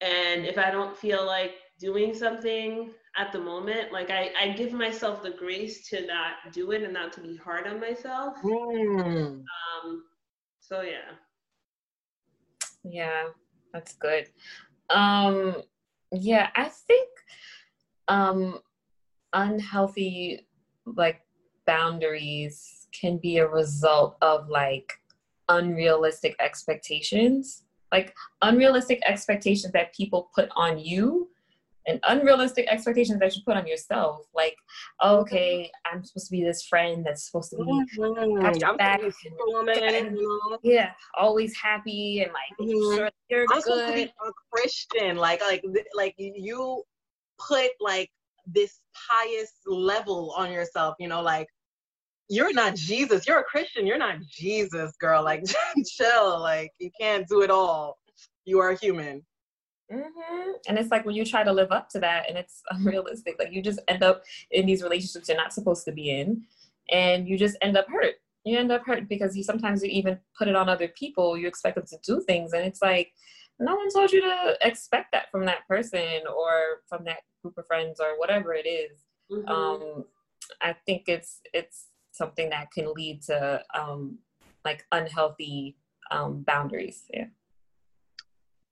And 0.00 0.44
if 0.44 0.58
I 0.58 0.70
don't 0.70 0.96
feel 0.96 1.24
like 1.24 1.52
doing 1.78 2.14
something 2.14 2.90
at 3.16 3.30
the 3.30 3.38
moment, 3.38 3.92
like 3.92 4.10
I, 4.10 4.30
I 4.40 4.48
give 4.48 4.72
myself 4.72 5.22
the 5.22 5.30
grace 5.30 5.88
to 5.90 6.04
not 6.06 6.52
do 6.52 6.72
it 6.72 6.82
and 6.82 6.92
not 6.92 7.12
to 7.14 7.20
be 7.20 7.36
hard 7.36 7.68
on 7.68 7.80
myself. 7.80 8.34
Mm. 8.42 9.44
Um 9.44 10.02
so 10.60 10.80
yeah. 10.80 11.12
Yeah, 12.84 13.26
that's 13.72 13.94
good. 13.94 14.28
Um 14.90 15.62
yeah, 16.12 16.50
I 16.54 16.68
think 16.68 17.08
um 18.08 18.58
unhealthy 19.32 20.46
like 20.84 21.22
boundaries 21.66 22.88
can 22.92 23.18
be 23.18 23.38
a 23.38 23.48
result 23.48 24.16
of 24.20 24.48
like 24.48 24.92
unrealistic 25.48 26.34
expectations 26.40 27.64
like 27.92 28.14
unrealistic 28.40 29.00
expectations 29.04 29.72
that 29.72 29.94
people 29.94 30.30
put 30.34 30.48
on 30.56 30.78
you 30.78 31.28
and 31.86 31.98
unrealistic 32.08 32.66
expectations 32.68 33.18
that 33.18 33.34
you 33.34 33.42
put 33.44 33.56
on 33.56 33.66
yourself 33.66 34.24
like 34.34 34.56
okay 35.02 35.70
i'm 35.90 36.04
supposed 36.04 36.26
to 36.26 36.32
be 36.32 36.42
this 36.42 36.66
friend 36.66 37.04
that's 37.04 37.26
supposed 37.26 37.50
to 37.50 37.56
be 37.56 37.62
mm-hmm. 37.62 38.76
back 38.76 38.98
and, 38.98 40.16
yeah 40.62 40.92
always 41.18 41.56
happy 41.56 42.20
and 42.20 42.32
like 42.32 42.68
mm-hmm. 42.68 42.96
sure 42.96 43.10
you're 43.28 43.46
I'm 43.52 43.60
good 43.62 44.12
a 44.26 44.32
christian 44.52 45.16
like 45.16 45.40
like 45.40 45.64
like 45.94 46.14
you 46.18 46.82
put 47.38 47.70
like 47.80 48.10
this 48.46 48.80
pious 49.08 49.52
level 49.66 50.34
on 50.36 50.50
yourself, 50.50 50.96
you 50.98 51.08
know, 51.08 51.22
like 51.22 51.48
you're 52.28 52.52
not 52.52 52.74
Jesus. 52.74 53.26
You're 53.26 53.40
a 53.40 53.44
Christian. 53.44 53.86
You're 53.86 53.98
not 53.98 54.20
Jesus, 54.22 54.96
girl. 54.98 55.22
Like, 55.22 55.44
chill. 55.86 56.40
Like, 56.40 56.70
you 56.78 56.90
can't 56.98 57.26
do 57.28 57.42
it 57.42 57.50
all. 57.50 57.98
You 58.44 58.58
are 58.60 58.72
human. 58.72 59.22
Mm-hmm. 59.92 60.50
And 60.68 60.78
it's 60.78 60.90
like 60.90 61.04
when 61.04 61.14
you 61.14 61.24
try 61.24 61.44
to 61.44 61.52
live 61.52 61.70
up 61.70 61.88
to 61.90 62.00
that 62.00 62.28
and 62.28 62.38
it's 62.38 62.62
unrealistic, 62.70 63.36
like 63.38 63.52
you 63.52 63.62
just 63.62 63.80
end 63.88 64.02
up 64.02 64.22
in 64.50 64.66
these 64.66 64.82
relationships 64.82 65.28
you're 65.28 65.36
not 65.36 65.52
supposed 65.52 65.84
to 65.84 65.92
be 65.92 66.10
in, 66.10 66.42
and 66.90 67.28
you 67.28 67.38
just 67.38 67.56
end 67.60 67.76
up 67.76 67.86
hurt. 67.88 68.14
You 68.44 68.58
end 68.58 68.72
up 68.72 68.84
hurt 68.84 69.08
because 69.08 69.36
you 69.36 69.42
sometimes 69.42 69.82
you 69.82 69.90
even 69.90 70.18
put 70.36 70.48
it 70.48 70.56
on 70.56 70.68
other 70.68 70.88
people. 70.88 71.36
You 71.36 71.46
expect 71.46 71.76
them 71.76 71.86
to 71.86 71.98
do 72.02 72.20
things, 72.20 72.52
and 72.52 72.64
it's 72.64 72.82
like 72.82 73.12
no 73.58 73.76
one 73.76 73.90
told 73.90 74.12
you 74.12 74.20
to 74.22 74.56
expect 74.62 75.12
that 75.12 75.30
from 75.30 75.44
that 75.46 75.66
person 75.68 76.22
or 76.26 76.80
from 76.88 77.04
that 77.04 77.18
group 77.42 77.56
of 77.58 77.66
friends 77.66 78.00
or 78.00 78.18
whatever 78.18 78.54
it 78.54 78.66
is. 78.66 79.04
Mm-hmm. 79.30 79.48
Um, 79.48 80.04
I 80.60 80.74
think 80.86 81.04
it's 81.06 81.40
it's 81.52 81.86
something 82.10 82.50
that 82.50 82.70
can 82.72 82.92
lead 82.94 83.22
to 83.22 83.62
um, 83.74 84.18
like 84.64 84.84
unhealthy 84.90 85.76
um, 86.10 86.42
boundaries. 86.42 87.04
Yeah. 87.12 87.26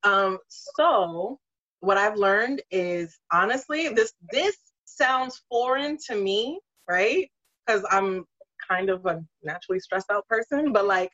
Um, 0.03 0.39
so 0.47 1.39
what 1.81 1.97
I've 1.97 2.17
learned 2.17 2.61
is 2.71 3.17
honestly 3.31 3.89
this 3.89 4.13
this 4.31 4.57
sounds 4.85 5.41
foreign 5.49 5.97
to 6.07 6.15
me, 6.15 6.59
right? 6.89 7.29
Because 7.65 7.83
I'm 7.89 8.25
kind 8.67 8.89
of 8.89 9.05
a 9.05 9.23
naturally 9.43 9.79
stressed 9.79 10.11
out 10.11 10.27
person, 10.27 10.71
but 10.71 10.85
like 10.85 11.11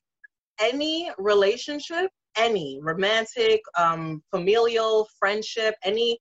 any 0.59 1.11
relationship, 1.17 2.09
any 2.35 2.79
romantic, 2.81 3.61
um, 3.77 4.21
familial, 4.31 5.07
friendship, 5.19 5.75
any 5.83 6.19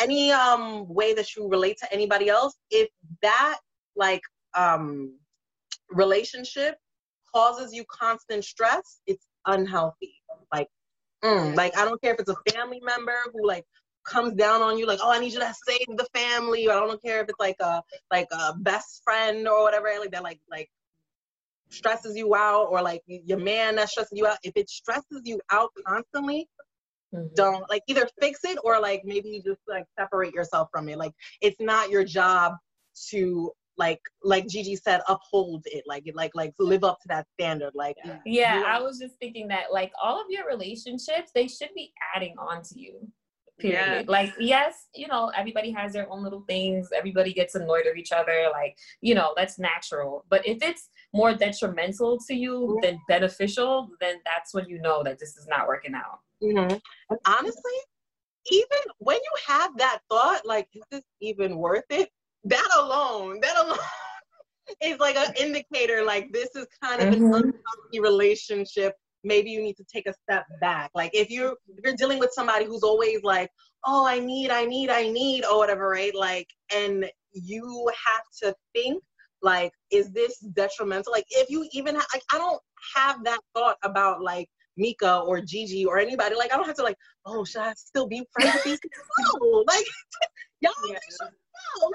any 0.00 0.30
um 0.30 0.86
way 0.88 1.12
that 1.14 1.34
you 1.34 1.48
relate 1.48 1.76
to 1.78 1.92
anybody 1.92 2.28
else 2.28 2.54
if 2.70 2.88
that 3.22 3.58
like 3.96 4.22
um 4.54 5.12
relationship 5.90 6.76
causes 7.34 7.72
you 7.72 7.84
constant 7.90 8.44
stress 8.44 9.00
it's 9.06 9.26
unhealthy 9.46 10.14
like 10.52 10.68
mm, 11.22 11.54
like 11.56 11.76
i 11.76 11.84
don't 11.84 12.00
care 12.00 12.14
if 12.14 12.20
it's 12.20 12.30
a 12.30 12.52
family 12.52 12.80
member 12.82 13.16
who 13.32 13.46
like 13.46 13.64
comes 14.04 14.32
down 14.34 14.62
on 14.62 14.78
you 14.78 14.86
like 14.86 15.00
oh 15.02 15.10
i 15.10 15.18
need 15.18 15.32
you 15.32 15.38
to 15.38 15.54
save 15.66 15.86
the 15.96 16.06
family 16.14 16.66
or 16.66 16.72
i 16.72 16.80
don't 16.80 17.02
care 17.02 17.20
if 17.20 17.28
it's 17.28 17.40
like 17.40 17.56
a 17.60 17.82
like 18.10 18.28
a 18.32 18.54
best 18.58 19.02
friend 19.04 19.46
or 19.46 19.62
whatever 19.62 19.88
like 20.00 20.10
that 20.10 20.22
like 20.22 20.40
like 20.50 20.70
stresses 21.70 22.16
you 22.16 22.34
out 22.34 22.68
or 22.70 22.80
like 22.80 23.02
your 23.06 23.38
man 23.38 23.76
that 23.76 23.90
stresses 23.90 24.16
you 24.16 24.26
out 24.26 24.38
if 24.42 24.52
it 24.56 24.70
stresses 24.70 25.20
you 25.24 25.38
out 25.50 25.70
constantly 25.86 26.48
Mm-hmm. 27.14 27.34
Don't 27.34 27.68
like 27.70 27.82
either 27.86 28.06
fix 28.20 28.40
it 28.44 28.58
or 28.62 28.80
like 28.80 29.02
maybe 29.04 29.40
just 29.44 29.60
like 29.66 29.84
separate 29.98 30.34
yourself 30.34 30.68
from 30.70 30.88
it. 30.88 30.98
Like 30.98 31.12
it's 31.40 31.60
not 31.60 31.90
your 31.90 32.04
job 32.04 32.54
to 33.10 33.52
like 33.78 34.00
like 34.22 34.46
Gigi 34.48 34.76
said, 34.76 35.00
uphold 35.08 35.64
it, 35.66 35.84
like 35.86 36.04
like 36.14 36.32
like 36.34 36.52
live 36.58 36.84
up 36.84 37.00
to 37.02 37.08
that 37.08 37.26
standard. 37.34 37.72
Like 37.74 37.96
yeah, 38.26 38.64
I 38.66 38.80
was 38.80 38.98
just 38.98 39.14
thinking 39.18 39.48
that 39.48 39.72
like 39.72 39.92
all 40.02 40.20
of 40.20 40.26
your 40.28 40.46
relationships, 40.46 41.30
they 41.34 41.48
should 41.48 41.70
be 41.74 41.92
adding 42.14 42.34
on 42.38 42.62
to 42.64 42.78
you. 42.78 43.08
Period. 43.58 43.80
Yeah. 43.80 44.02
Like 44.06 44.34
yes, 44.38 44.86
you 44.94 45.08
know, 45.08 45.32
everybody 45.36 45.70
has 45.72 45.92
their 45.92 46.10
own 46.12 46.22
little 46.22 46.44
things. 46.48 46.90
Everybody 46.96 47.32
gets 47.32 47.54
annoyed 47.54 47.86
of 47.86 47.96
each 47.96 48.12
other. 48.12 48.48
Like 48.52 48.76
you 49.00 49.14
know, 49.14 49.32
that's 49.36 49.58
natural. 49.58 50.24
But 50.28 50.46
if 50.46 50.58
it's 50.62 50.90
more 51.12 51.34
detrimental 51.34 52.18
to 52.28 52.34
you 52.34 52.78
than 52.82 53.00
beneficial, 53.08 53.88
then 54.00 54.16
that's 54.24 54.54
when 54.54 54.68
you 54.68 54.80
know 54.80 55.02
that 55.02 55.18
this 55.18 55.36
is 55.36 55.46
not 55.48 55.66
working 55.66 55.94
out. 55.94 56.20
Mm-hmm. 56.42 56.76
And 57.10 57.18
honestly, 57.26 57.78
even 58.50 58.78
when 58.98 59.16
you 59.16 59.38
have 59.46 59.76
that 59.78 60.00
thought, 60.10 60.46
like, 60.46 60.68
is 60.74 60.82
this 60.90 61.02
even 61.20 61.56
worth 61.58 61.84
it? 61.90 62.10
That 62.44 62.68
alone, 62.78 63.40
that 63.40 63.56
alone 63.56 63.78
is 64.82 64.98
like 64.98 65.16
an 65.16 65.34
indicator, 65.38 66.04
like, 66.04 66.32
this 66.32 66.48
is 66.54 66.66
kind 66.82 67.02
of 67.02 67.14
mm-hmm. 67.14 67.24
an 67.24 67.34
unhealthy 67.34 68.00
relationship. 68.00 68.94
Maybe 69.24 69.50
you 69.50 69.62
need 69.62 69.76
to 69.76 69.84
take 69.92 70.08
a 70.08 70.14
step 70.14 70.44
back. 70.60 70.90
Like, 70.94 71.10
if 71.12 71.30
you're 71.30 71.56
if 71.68 71.84
you're 71.84 71.96
dealing 71.96 72.18
with 72.18 72.30
somebody 72.32 72.64
who's 72.64 72.82
always 72.82 73.22
like, 73.22 73.50
oh, 73.84 74.06
I 74.06 74.18
need, 74.18 74.50
I 74.50 74.64
need, 74.64 74.90
I 74.90 75.08
need, 75.08 75.44
or 75.44 75.58
whatever, 75.58 75.88
right? 75.88 76.14
Like, 76.14 76.46
and 76.74 77.10
you 77.32 77.90
have 78.06 78.22
to 78.42 78.54
think, 78.74 79.02
like, 79.42 79.72
is 79.90 80.10
this 80.12 80.38
detrimental? 80.38 81.12
Like, 81.12 81.26
if 81.30 81.50
you 81.50 81.68
even 81.72 81.96
have, 81.96 82.06
like, 82.12 82.22
I 82.32 82.38
don't 82.38 82.60
have 82.94 83.24
that 83.24 83.40
thought 83.54 83.76
about 83.82 84.22
like 84.22 84.48
Mika 84.78 85.18
or 85.18 85.40
Gigi 85.40 85.84
or 85.84 85.98
anybody. 85.98 86.36
Like 86.36 86.52
I 86.52 86.56
don't 86.56 86.66
have 86.66 86.76
to 86.76 86.82
like, 86.82 86.96
oh, 87.26 87.44
should 87.44 87.60
I 87.60 87.74
still 87.74 88.06
be 88.06 88.22
friends 88.32 88.54
with 88.54 88.64
these 88.64 88.80
people? 89.18 89.38
No, 89.40 89.64
like 89.66 89.84
y'all 90.60 90.72
yeah. 90.86 90.98
know. 91.20 91.90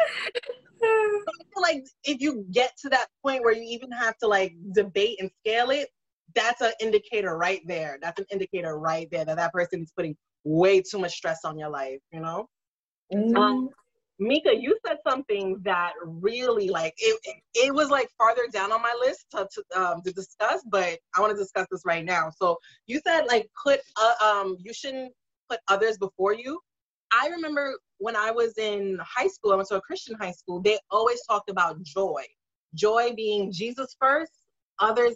I 0.84 1.44
feel 1.54 1.62
like 1.62 1.86
if 2.04 2.22
you 2.22 2.46
get 2.52 2.72
to 2.82 2.90
that 2.90 3.08
point 3.24 3.44
where 3.44 3.54
you 3.54 3.64
even 3.64 3.92
have 3.92 4.18
to 4.18 4.28
like 4.28 4.54
debate 4.74 5.18
and 5.20 5.30
scale 5.40 5.70
it, 5.70 5.90
that's 6.36 6.62
an 6.62 6.74
indicator 6.82 7.38
right 7.38 7.62
there. 7.66 7.98
That's 8.02 8.20
an 8.20 8.26
indicator 8.32 8.78
right 8.78 9.08
there 9.12 9.26
that 9.26 9.38
that 9.38 9.54
person 9.54 9.82
is 9.82 9.92
putting 9.96 10.16
way 10.44 10.82
too 10.82 11.00
much 11.00 11.14
stress 11.14 11.40
on 11.46 11.58
your 11.58 11.70
life. 11.70 12.00
You 12.12 12.22
know. 12.22 12.48
Mm-hmm. 13.14 13.38
Um, 13.38 13.70
Mika, 14.20 14.52
you 14.56 14.78
said 14.86 14.98
something 15.08 15.60
that 15.64 15.94
really 16.06 16.70
like 16.70 16.94
it, 16.98 17.20
it, 17.24 17.36
it 17.56 17.74
was 17.74 17.90
like 17.90 18.10
farther 18.18 18.48
down 18.52 18.72
on 18.72 18.82
my 18.82 18.96
list 19.00 19.26
to, 19.32 19.48
to, 19.52 19.82
um, 19.82 20.02
to 20.06 20.12
discuss, 20.12 20.64
but 20.70 21.00
I 21.16 21.22
want 21.22 21.32
to 21.32 21.38
discuss 21.38 21.68
this 21.72 21.82
right 21.86 22.06
now. 22.06 22.30
So 22.40 22.58
you 22.86 23.02
said 23.06 23.26
like 23.28 23.50
put 23.64 23.82
uh, 23.98 24.14
um 24.24 24.56
you 24.60 24.74
shouldn't 24.74 25.14
put 25.50 25.60
others 25.68 25.98
before 25.98 26.34
you. 26.34 26.60
I 27.12 27.28
remember 27.28 27.76
when 28.04 28.18
I 28.18 28.32
was 28.32 28.58
in 28.58 29.00
high 29.02 29.28
school, 29.28 29.54
I 29.54 29.56
went 29.56 29.70
to 29.70 29.78
a 29.78 29.82
Christian 29.82 30.16
high 30.16 30.34
school, 30.34 30.62
they 30.62 30.78
always 30.92 31.24
talked 31.26 31.50
about 31.50 31.82
joy. 31.84 32.24
Joy 32.76 33.14
being 33.16 33.52
Jesus 33.52 33.96
first, 33.98 34.34
others 34.80 35.16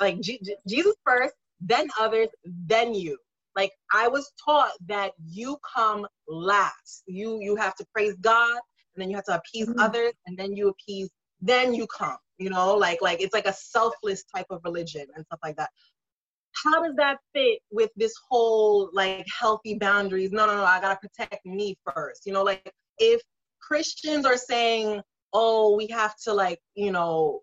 like 0.00 0.20
G- 0.20 0.40
Jesus 0.66 0.96
first, 1.06 1.34
then 1.60 1.88
others, 2.00 2.28
then 2.44 2.92
you 2.92 3.16
like 3.56 3.70
i 3.92 4.08
was 4.08 4.32
taught 4.44 4.72
that 4.86 5.12
you 5.24 5.56
come 5.76 6.06
last 6.28 7.04
you 7.06 7.38
you 7.40 7.54
have 7.54 7.74
to 7.76 7.84
praise 7.94 8.16
god 8.20 8.58
and 8.94 9.02
then 9.02 9.08
you 9.08 9.16
have 9.16 9.24
to 9.24 9.36
appease 9.36 9.68
mm-hmm. 9.68 9.78
others 9.80 10.12
and 10.26 10.36
then 10.36 10.52
you 10.54 10.68
appease 10.68 11.10
then 11.40 11.72
you 11.72 11.86
come 11.86 12.16
you 12.38 12.50
know 12.50 12.74
like 12.74 13.00
like 13.00 13.20
it's 13.20 13.34
like 13.34 13.46
a 13.46 13.52
selfless 13.52 14.24
type 14.34 14.46
of 14.50 14.60
religion 14.64 15.06
and 15.14 15.24
stuff 15.26 15.38
like 15.44 15.56
that 15.56 15.70
how 16.64 16.82
does 16.82 16.96
that 16.96 17.18
fit 17.34 17.60
with 17.70 17.90
this 17.96 18.14
whole 18.28 18.90
like 18.92 19.26
healthy 19.40 19.74
boundaries 19.78 20.32
no 20.32 20.46
no 20.46 20.56
no 20.56 20.64
i 20.64 20.80
gotta 20.80 20.98
protect 20.98 21.44
me 21.44 21.76
first 21.94 22.22
you 22.26 22.32
know 22.32 22.42
like 22.42 22.72
if 22.98 23.20
christians 23.60 24.24
are 24.24 24.36
saying 24.36 25.00
oh 25.32 25.76
we 25.76 25.86
have 25.86 26.16
to 26.16 26.32
like 26.32 26.58
you 26.74 26.90
know 26.90 27.40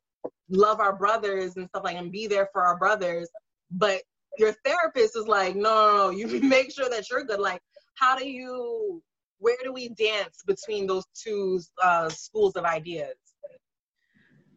love 0.50 0.80
our 0.80 0.96
brothers 0.96 1.56
and 1.56 1.68
stuff 1.70 1.84
like 1.84 1.96
and 1.96 2.12
be 2.12 2.28
there 2.28 2.50
for 2.52 2.64
our 2.64 2.78
brothers 2.78 3.30
but 3.72 4.02
your 4.38 4.54
therapist 4.66 5.16
is 5.16 5.28
like, 5.28 5.56
no, 5.56 5.62
no, 5.62 5.98
no, 5.98 6.10
you 6.10 6.28
make 6.42 6.72
sure 6.72 6.90
that 6.90 7.10
you're 7.10 7.24
good. 7.24 7.40
Like, 7.40 7.62
how 7.96 8.18
do 8.18 8.28
you, 8.28 9.02
where 9.40 9.58
do 9.64 9.74
we 9.74 9.90
dance 9.90 10.44
between 10.46 10.88
those 10.88 11.06
two 11.14 11.60
uh, 11.82 12.10
schools 12.10 12.56
of 12.56 12.66
ideas? 12.66 13.16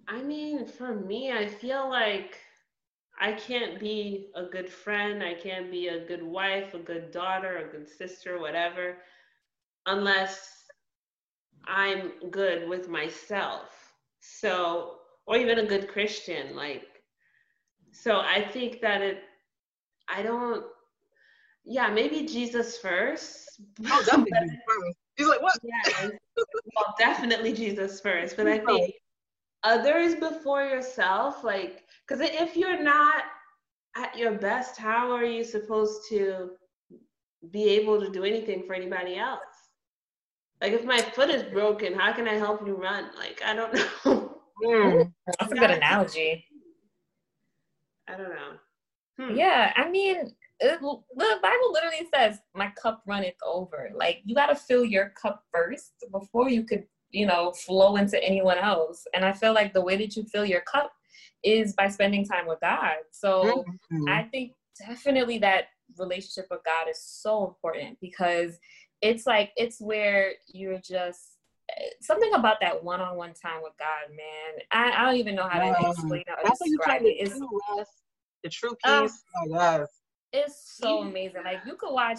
I 0.06 0.20
mean, 0.20 0.66
for 0.66 0.94
me, 0.94 1.32
I 1.32 1.46
feel 1.46 1.88
like 1.88 2.38
I 3.20 3.32
can't 3.32 3.78
be 3.78 4.30
a 4.34 4.44
good 4.44 4.68
friend, 4.68 5.22
I 5.22 5.34
can't 5.34 5.70
be 5.70 5.88
a 5.88 6.04
good 6.06 6.22
wife, 6.22 6.74
a 6.74 6.78
good 6.78 7.10
daughter, 7.10 7.58
a 7.58 7.70
good 7.70 7.88
sister, 7.88 8.38
whatever, 8.40 8.96
unless 9.86 10.64
I'm 11.66 12.12
good 12.30 12.68
with 12.68 12.88
myself. 12.88 13.92
So, 14.20 14.96
or 15.26 15.36
even 15.36 15.58
a 15.58 15.66
good 15.66 15.88
Christian, 15.88 16.56
like, 16.56 16.86
so 17.92 18.20
I 18.20 18.44
think 18.52 18.80
that 18.80 19.00
it 19.00 19.22
I 20.08 20.22
don't. 20.22 20.64
Yeah, 21.64 21.88
maybe 21.88 22.26
Jesus 22.26 22.78
first. 22.78 23.60
Oh, 23.86 24.02
definitely 24.06 24.58
first. 24.66 24.96
He's 25.16 25.28
like, 25.28 25.40
what? 25.40 25.58
Yeah, 25.62 26.08
well, 26.76 26.94
definitely 26.98 27.52
Jesus 27.52 28.00
first. 28.00 28.36
But 28.36 28.48
I 28.48 28.58
think 28.66 28.94
others 29.62 30.14
before 30.16 30.64
yourself, 30.64 31.42
like, 31.44 31.83
because 32.06 32.28
if 32.28 32.56
you're 32.56 32.82
not 32.82 33.24
at 33.96 34.16
your 34.16 34.32
best, 34.32 34.76
how 34.76 35.10
are 35.12 35.24
you 35.24 35.44
supposed 35.44 36.02
to 36.10 36.50
be 37.50 37.68
able 37.70 38.00
to 38.00 38.10
do 38.10 38.24
anything 38.24 38.64
for 38.66 38.74
anybody 38.74 39.16
else? 39.16 39.40
Like, 40.60 40.72
if 40.72 40.84
my 40.84 40.98
foot 40.98 41.30
is 41.30 41.42
broken, 41.42 41.94
how 41.94 42.12
can 42.12 42.28
I 42.28 42.34
help 42.34 42.66
you 42.66 42.74
run? 42.74 43.10
Like, 43.16 43.42
I 43.44 43.54
don't 43.54 43.74
know. 44.04 44.38
Mm, 44.64 45.12
that's 45.26 45.52
a 45.52 45.54
good 45.54 45.70
analogy. 45.70 46.44
I 48.08 48.16
don't 48.16 48.30
know. 48.30 48.52
Hmm. 49.18 49.36
Yeah, 49.36 49.72
I 49.76 49.88
mean, 49.88 50.34
it, 50.60 50.80
the 50.80 51.38
Bible 51.42 51.72
literally 51.72 52.06
says, 52.14 52.38
"My 52.54 52.72
cup 52.80 53.02
runneth 53.06 53.34
over." 53.44 53.90
Like 53.94 54.22
you 54.24 54.34
got 54.34 54.46
to 54.46 54.54
fill 54.54 54.84
your 54.84 55.10
cup 55.10 55.44
first 55.52 55.92
before 56.10 56.48
you 56.50 56.64
could, 56.64 56.84
you 57.10 57.26
know, 57.26 57.52
flow 57.52 57.96
into 57.96 58.22
anyone 58.22 58.58
else. 58.58 59.06
And 59.14 59.24
I 59.24 59.32
feel 59.32 59.52
like 59.52 59.72
the 59.72 59.80
way 59.80 59.96
that 59.96 60.16
you 60.16 60.24
fill 60.24 60.44
your 60.44 60.62
cup 60.62 60.92
is 61.44 61.74
by 61.74 61.88
spending 61.88 62.24
time 62.24 62.46
with 62.46 62.60
God. 62.60 62.96
So 63.10 63.64
mm-hmm. 63.92 64.08
I 64.08 64.24
think 64.24 64.52
definitely 64.86 65.38
that 65.38 65.64
relationship 65.98 66.46
with 66.50 66.60
God 66.64 66.88
is 66.90 67.00
so 67.00 67.46
important 67.46 67.98
because 68.00 68.58
it's 69.02 69.26
like 69.26 69.52
it's 69.56 69.80
where 69.80 70.32
you're 70.48 70.80
just 70.80 71.38
something 72.00 72.32
about 72.34 72.58
that 72.60 72.82
one-on-one 72.82 73.32
time 73.34 73.60
with 73.62 73.72
God, 73.78 74.10
man. 74.10 74.62
I, 74.70 75.02
I 75.02 75.04
don't 75.06 75.18
even 75.18 75.34
know 75.34 75.48
how 75.48 75.60
to 75.60 75.88
explain 75.90 76.24
to 76.24 76.56
describe 76.64 77.02
it. 77.02 77.16
It's, 77.18 77.38
the 78.42 78.50
true 78.50 78.76
ah. 78.84 79.02
peace. 79.02 79.22
Oh, 79.36 79.46
yes. 79.48 79.88
It's 80.32 80.76
so 80.76 81.02
amazing. 81.02 81.42
Like 81.44 81.60
you 81.66 81.76
could 81.76 81.92
watch 81.92 82.18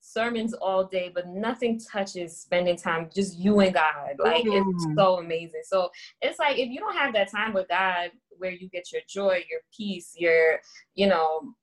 sermons 0.00 0.52
all 0.52 0.84
day, 0.84 1.10
but 1.14 1.28
nothing 1.28 1.80
touches 1.80 2.36
spending 2.36 2.76
time 2.76 3.08
just 3.14 3.38
you 3.38 3.60
and 3.60 3.72
God. 3.72 4.16
Like 4.18 4.44
mm. 4.44 4.60
it's 4.60 4.86
so 4.96 5.18
amazing. 5.18 5.62
So 5.64 5.90
it's 6.20 6.38
like 6.38 6.58
if 6.58 6.68
you 6.68 6.80
don't 6.80 6.96
have 6.96 7.14
that 7.14 7.30
time 7.30 7.52
with 7.52 7.68
God 7.68 8.10
where 8.42 8.50
you 8.52 8.68
get 8.68 8.92
your 8.92 9.00
joy, 9.08 9.42
your 9.48 9.60
peace, 9.74 10.12
your, 10.18 10.60
you 10.94 11.06
know, 11.06 11.54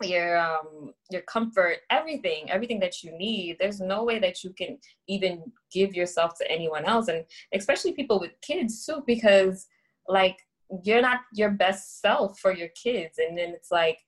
your 0.00 0.38
um 0.38 0.92
your 1.10 1.22
comfort 1.22 1.78
everything 1.90 2.50
everything 2.50 2.80
that 2.80 3.02
you 3.02 3.16
need. 3.16 3.56
There's 3.58 3.80
no 3.80 4.04
way 4.04 4.18
that 4.18 4.42
you 4.42 4.50
can 4.50 4.78
even 5.08 5.42
give 5.72 5.94
yourself 5.94 6.36
to 6.38 6.50
anyone 6.50 6.84
else. 6.84 7.08
And 7.08 7.24
especially 7.54 7.92
people 7.92 8.20
with 8.20 8.32
kids 8.40 8.84
too 8.84 9.02
because 9.06 9.66
like 10.08 10.38
you're 10.82 11.02
not 11.02 11.20
your 11.34 11.50
best 11.50 12.00
self 12.00 12.38
for 12.38 12.52
your 12.52 12.68
kids. 12.68 13.18
And 13.18 13.36
then 13.36 13.50
it's 13.50 13.70
like 13.70 13.98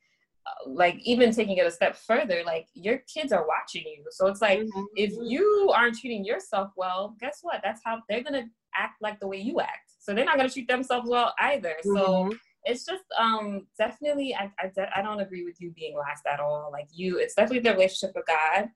uh, 0.47 0.69
like 0.69 0.97
even 1.03 1.33
taking 1.33 1.57
it 1.57 1.67
a 1.67 1.71
step 1.71 1.97
further 1.97 2.43
like 2.45 2.67
your 2.75 2.99
kids 3.13 3.33
are 3.33 3.47
watching 3.47 3.85
you. 3.87 4.05
So 4.11 4.27
it's 4.27 4.43
like 4.43 4.61
mm-hmm. 4.61 4.83
if 4.97 5.13
you 5.23 5.73
aren't 5.75 5.99
treating 5.99 6.25
yourself 6.25 6.71
well 6.77 7.15
guess 7.21 7.39
what? 7.43 7.61
That's 7.63 7.83
how 7.85 7.99
they're 8.09 8.23
gonna 8.23 8.47
act 8.77 9.01
like 9.01 9.21
the 9.21 9.27
way 9.27 9.39
you 9.39 9.61
act. 9.61 9.93
So 10.01 10.15
they're 10.15 10.25
not 10.25 10.37
gonna 10.37 10.51
treat 10.51 10.69
themselves 10.69 11.09
well 11.09 11.35
either. 11.41 11.77
Mm-hmm. 11.85 11.97
so 11.97 12.31
it's 12.67 12.85
just 12.85 13.05
um 13.19 13.67
definitely 13.79 14.35
I, 14.35 14.51
I 14.59 14.71
i 14.97 15.03
don't 15.03 15.21
agree 15.21 15.45
with 15.45 15.61
you 15.61 15.71
being 15.73 15.97
last 15.97 16.25
at 16.31 16.41
all. 16.41 16.71
Like 16.73 16.89
you 16.93 17.19
it's 17.19 17.35
definitely 17.35 17.61
the 17.61 17.73
relationship 17.73 18.15
with 18.15 18.27
god. 18.27 18.69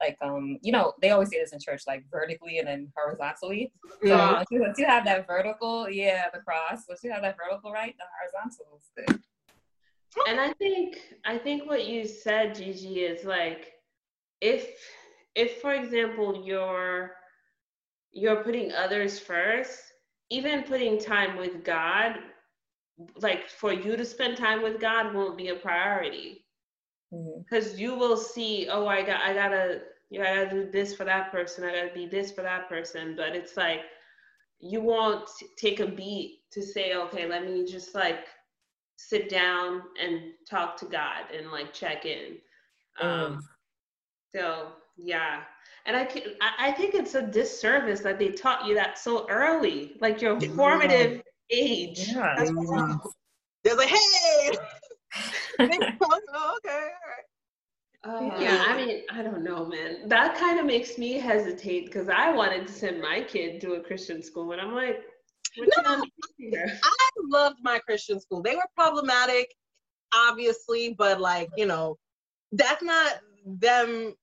Like 0.00 0.16
um 0.20 0.58
you 0.62 0.72
know 0.72 0.92
they 1.00 1.10
always 1.10 1.30
say 1.30 1.40
this 1.40 1.52
in 1.52 1.60
church 1.60 1.82
like 1.86 2.04
vertically 2.10 2.58
and 2.58 2.68
then 2.68 2.92
horizontally. 2.96 3.72
So 4.02 4.08
yeah. 4.08 4.32
once, 4.34 4.46
you, 4.50 4.60
once 4.60 4.78
you 4.78 4.86
have 4.86 5.04
that 5.04 5.26
vertical 5.26 5.88
yeah 5.88 6.26
the 6.32 6.40
cross 6.40 6.84
once 6.88 7.02
you 7.02 7.12
have 7.12 7.22
that 7.22 7.36
vertical 7.36 7.72
right 7.72 7.94
the 7.98 8.04
horizontal 8.18 8.80
is 8.80 8.90
good. 8.96 9.20
And 10.28 10.40
i 10.40 10.52
think 10.54 10.98
i 11.24 11.36
think 11.36 11.66
what 11.66 11.86
you 11.86 12.06
said 12.06 12.54
gigi 12.54 13.00
is 13.00 13.24
like 13.24 13.72
if 14.40 14.68
if 15.34 15.60
for 15.60 15.74
example 15.74 16.42
you're 16.44 17.12
you're 18.16 18.42
putting 18.42 18.72
others 18.72 19.18
first 19.18 19.80
even 20.30 20.62
putting 20.62 20.98
time 20.98 21.36
with 21.36 21.64
god 21.64 22.16
like 23.16 23.48
for 23.48 23.72
you 23.72 23.96
to 23.96 24.04
spend 24.04 24.36
time 24.36 24.62
with 24.62 24.80
god 24.80 25.14
won't 25.14 25.36
be 25.36 25.48
a 25.48 25.54
priority 25.54 26.44
because 27.10 27.68
mm-hmm. 27.72 27.80
you 27.80 27.94
will 27.94 28.16
see 28.16 28.68
oh 28.70 28.86
i 28.86 29.02
got 29.02 29.20
i 29.20 29.32
gotta 29.32 29.82
you 30.10 30.18
know, 30.18 30.24
i 30.24 30.44
gotta 30.44 30.50
do 30.50 30.70
this 30.70 30.94
for 30.94 31.04
that 31.04 31.30
person 31.30 31.64
i 31.64 31.72
gotta 31.72 31.94
be 31.94 32.06
this 32.06 32.32
for 32.32 32.42
that 32.42 32.68
person 32.68 33.14
but 33.16 33.36
it's 33.36 33.56
like 33.56 33.80
you 34.60 34.80
won't 34.80 35.28
take 35.56 35.80
a 35.80 35.86
beat 35.86 36.40
to 36.52 36.62
say, 36.62 36.94
okay, 36.94 37.26
let 37.26 37.44
me 37.44 37.64
just 37.64 37.94
like 37.94 38.26
sit 38.96 39.28
down 39.28 39.82
and 40.02 40.32
talk 40.48 40.76
to 40.78 40.86
God 40.86 41.24
and 41.36 41.50
like 41.50 41.72
check 41.72 42.06
in. 42.06 42.38
Um, 43.00 43.10
mm. 43.10 43.40
So 44.34 44.72
yeah, 44.96 45.42
and 45.86 45.96
I 45.96 46.04
can, 46.04 46.22
I 46.58 46.72
think 46.72 46.94
it's 46.94 47.14
a 47.14 47.22
disservice 47.22 48.00
that 48.00 48.18
they 48.18 48.30
taught 48.30 48.66
you 48.66 48.74
that 48.74 48.98
so 48.98 49.26
early, 49.28 49.92
like 50.00 50.20
your 50.20 50.40
formative 50.40 51.22
age. 51.50 52.08
Yeah. 52.08 52.34
They're 53.62 53.76
like, 53.76 53.88
hey. 53.88 54.50
oh, 55.60 56.56
okay. 56.58 56.88
Uh, 58.04 58.30
yeah, 58.38 58.64
I 58.68 58.76
mean, 58.76 59.02
I 59.10 59.22
don't 59.22 59.42
know, 59.42 59.66
man. 59.66 60.08
That 60.08 60.36
kind 60.36 60.60
of 60.60 60.66
makes 60.66 60.98
me 60.98 61.14
hesitate 61.14 61.86
because 61.86 62.08
I 62.08 62.32
wanted 62.32 62.66
to 62.66 62.72
send 62.72 63.00
my 63.00 63.22
kid 63.22 63.60
to 63.62 63.74
a 63.74 63.80
Christian 63.80 64.22
school, 64.22 64.52
and 64.52 64.60
I'm 64.60 64.74
like, 64.74 65.02
no, 65.56 66.02
I 66.44 67.10
loved 67.24 67.58
my 67.62 67.78
Christian 67.80 68.20
school. 68.20 68.42
They 68.42 68.54
were 68.54 68.66
problematic, 68.76 69.52
obviously, 70.14 70.94
but 70.96 71.20
like, 71.20 71.48
you 71.56 71.66
know, 71.66 71.96
that's 72.52 72.82
not 72.82 73.14
them 73.44 74.14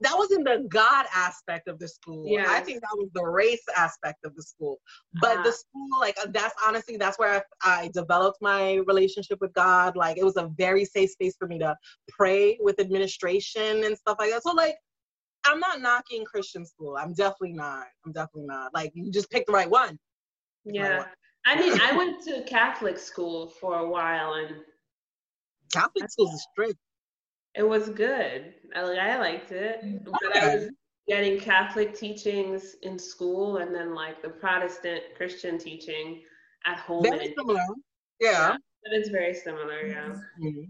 that 0.00 0.14
wasn't 0.16 0.44
the 0.44 0.66
God 0.68 1.06
aspect 1.14 1.68
of 1.68 1.78
the 1.78 1.88
school. 1.88 2.26
Yeah. 2.26 2.46
I 2.48 2.60
think 2.60 2.82
that 2.82 2.94
was 2.94 3.08
the 3.14 3.24
race 3.24 3.62
aspect 3.76 4.24
of 4.24 4.34
the 4.36 4.42
school. 4.42 4.78
But 5.20 5.38
uh 5.38 5.42
the 5.42 5.52
school, 5.52 5.88
like 6.00 6.18
that's 6.30 6.54
honestly, 6.66 6.96
that's 6.96 7.18
where 7.18 7.44
I, 7.62 7.84
I, 7.84 7.90
developed 7.94 8.38
my 8.42 8.74
relationship 8.86 9.38
with 9.40 9.54
God. 9.54 9.96
Like 9.96 10.18
it 10.18 10.24
was 10.24 10.36
a 10.36 10.50
very 10.58 10.84
safe 10.84 11.10
space 11.10 11.34
for 11.38 11.48
me 11.48 11.58
to 11.60 11.74
pray 12.08 12.58
with 12.60 12.78
administration 12.78 13.84
and 13.84 13.96
stuff 13.96 14.16
like 14.18 14.30
that. 14.30 14.42
So 14.42 14.52
like 14.52 14.76
I'm 15.46 15.60
not 15.60 15.80
knocking 15.80 16.24
Christian 16.24 16.66
school. 16.66 16.96
I'm 16.96 17.14
definitely 17.14 17.54
not. 17.54 17.86
I'm 18.04 18.12
definitely 18.12 18.48
not. 18.48 18.74
Like 18.74 18.92
you 18.94 19.10
just 19.10 19.30
pick 19.30 19.46
the 19.46 19.52
right 19.52 19.70
one. 19.70 19.98
Yeah. 20.64 20.88
Right 20.88 20.98
one. 20.98 21.08
I 21.46 21.56
mean, 21.60 21.80
I 21.80 21.96
went 21.96 22.24
to 22.24 22.42
Catholic 22.42 22.98
school 22.98 23.48
for 23.48 23.78
a 23.78 23.88
while 23.88 24.34
and 24.34 24.56
Catholic 25.72 26.10
school 26.10 26.28
is 26.34 26.46
strict. 26.52 26.78
It 27.56 27.62
was 27.62 27.88
good. 27.88 28.54
I, 28.74 28.80
I 28.80 29.18
liked 29.18 29.50
it. 29.52 30.04
But 30.04 30.36
I 30.36 30.56
was 30.56 30.68
getting 31.08 31.40
Catholic 31.40 31.96
teachings 31.96 32.76
in 32.82 32.98
school 32.98 33.58
and 33.58 33.74
then 33.74 33.94
like 33.94 34.20
the 34.22 34.28
Protestant 34.28 35.02
Christian 35.16 35.58
teaching 35.58 36.22
at 36.66 36.78
home. 36.78 37.02
Very 37.02 37.34
similar. 37.36 37.64
Yeah. 38.20 38.56
It 38.84 39.00
is 39.00 39.08
very 39.08 39.34
similar, 39.34 39.86
yeah. 39.86 40.16
Mm-hmm. 40.40 40.62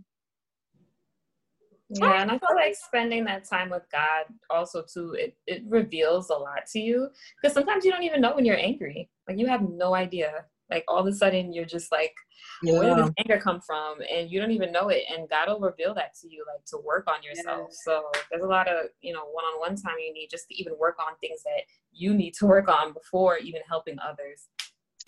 Yeah, 1.89 2.23
and 2.23 2.31
I 2.31 2.39
feel 2.39 2.57
like 2.57 2.75
spending 2.75 3.25
that 3.27 3.49
time 3.49 3.71
with 3.71 3.85
God 3.93 4.25
also 4.51 4.83
too, 4.83 5.13
it, 5.13 5.37
it 5.47 5.63
reveals 5.69 6.31
a 6.31 6.35
lot 6.35 6.67
to 6.73 6.81
you. 6.81 7.09
Because 7.41 7.55
sometimes 7.55 7.85
you 7.85 7.93
don't 7.93 8.03
even 8.03 8.21
know 8.21 8.35
when 8.35 8.45
you're 8.45 8.59
angry. 8.59 9.09
Like 9.29 9.39
you 9.39 9.47
have 9.47 9.63
no 9.63 9.95
idea. 9.95 10.47
Like 10.71 10.85
all 10.89 10.99
of 10.99 11.07
a 11.07 11.13
sudden 11.13 11.53
you're 11.53 11.65
just 11.65 11.93
like, 11.93 12.15
yeah. 12.63 12.79
where 12.79 12.95
did 12.95 13.05
this 13.05 13.13
anger 13.19 13.41
come 13.41 13.61
from? 13.61 13.99
And 14.13 14.31
you 14.31 14.41
don't 14.41 14.51
even 14.51 14.73
know 14.73 14.89
it. 14.89 15.03
And 15.15 15.29
God 15.29 15.49
will 15.49 15.61
reveal 15.61 15.95
that 15.95 16.15
to 16.23 16.29
you, 16.29 16.45
like 16.53 16.65
to 16.67 16.79
work 16.85 17.07
on 17.09 17.23
yourself. 17.23 17.69
Yeah. 17.71 17.77
So 17.85 18.05
there's 18.31 18.43
a 18.43 18.49
lot 18.49 18.69
of, 18.69 18.87
you 19.01 19.13
know, 19.13 19.25
one-on-one 19.25 19.77
time 19.77 19.95
you 20.05 20.13
need 20.13 20.29
just 20.31 20.49
to 20.49 20.55
even 20.55 20.75
work 20.79 20.97
on 20.99 21.17
things 21.21 21.43
that 21.45 21.63
you 21.93 22.15
need 22.15 22.35
to 22.35 22.47
work 22.47 22.69
on 22.69 22.93
before 22.93 23.39
even 23.39 23.61
helping 23.69 23.97
others. 24.01 24.49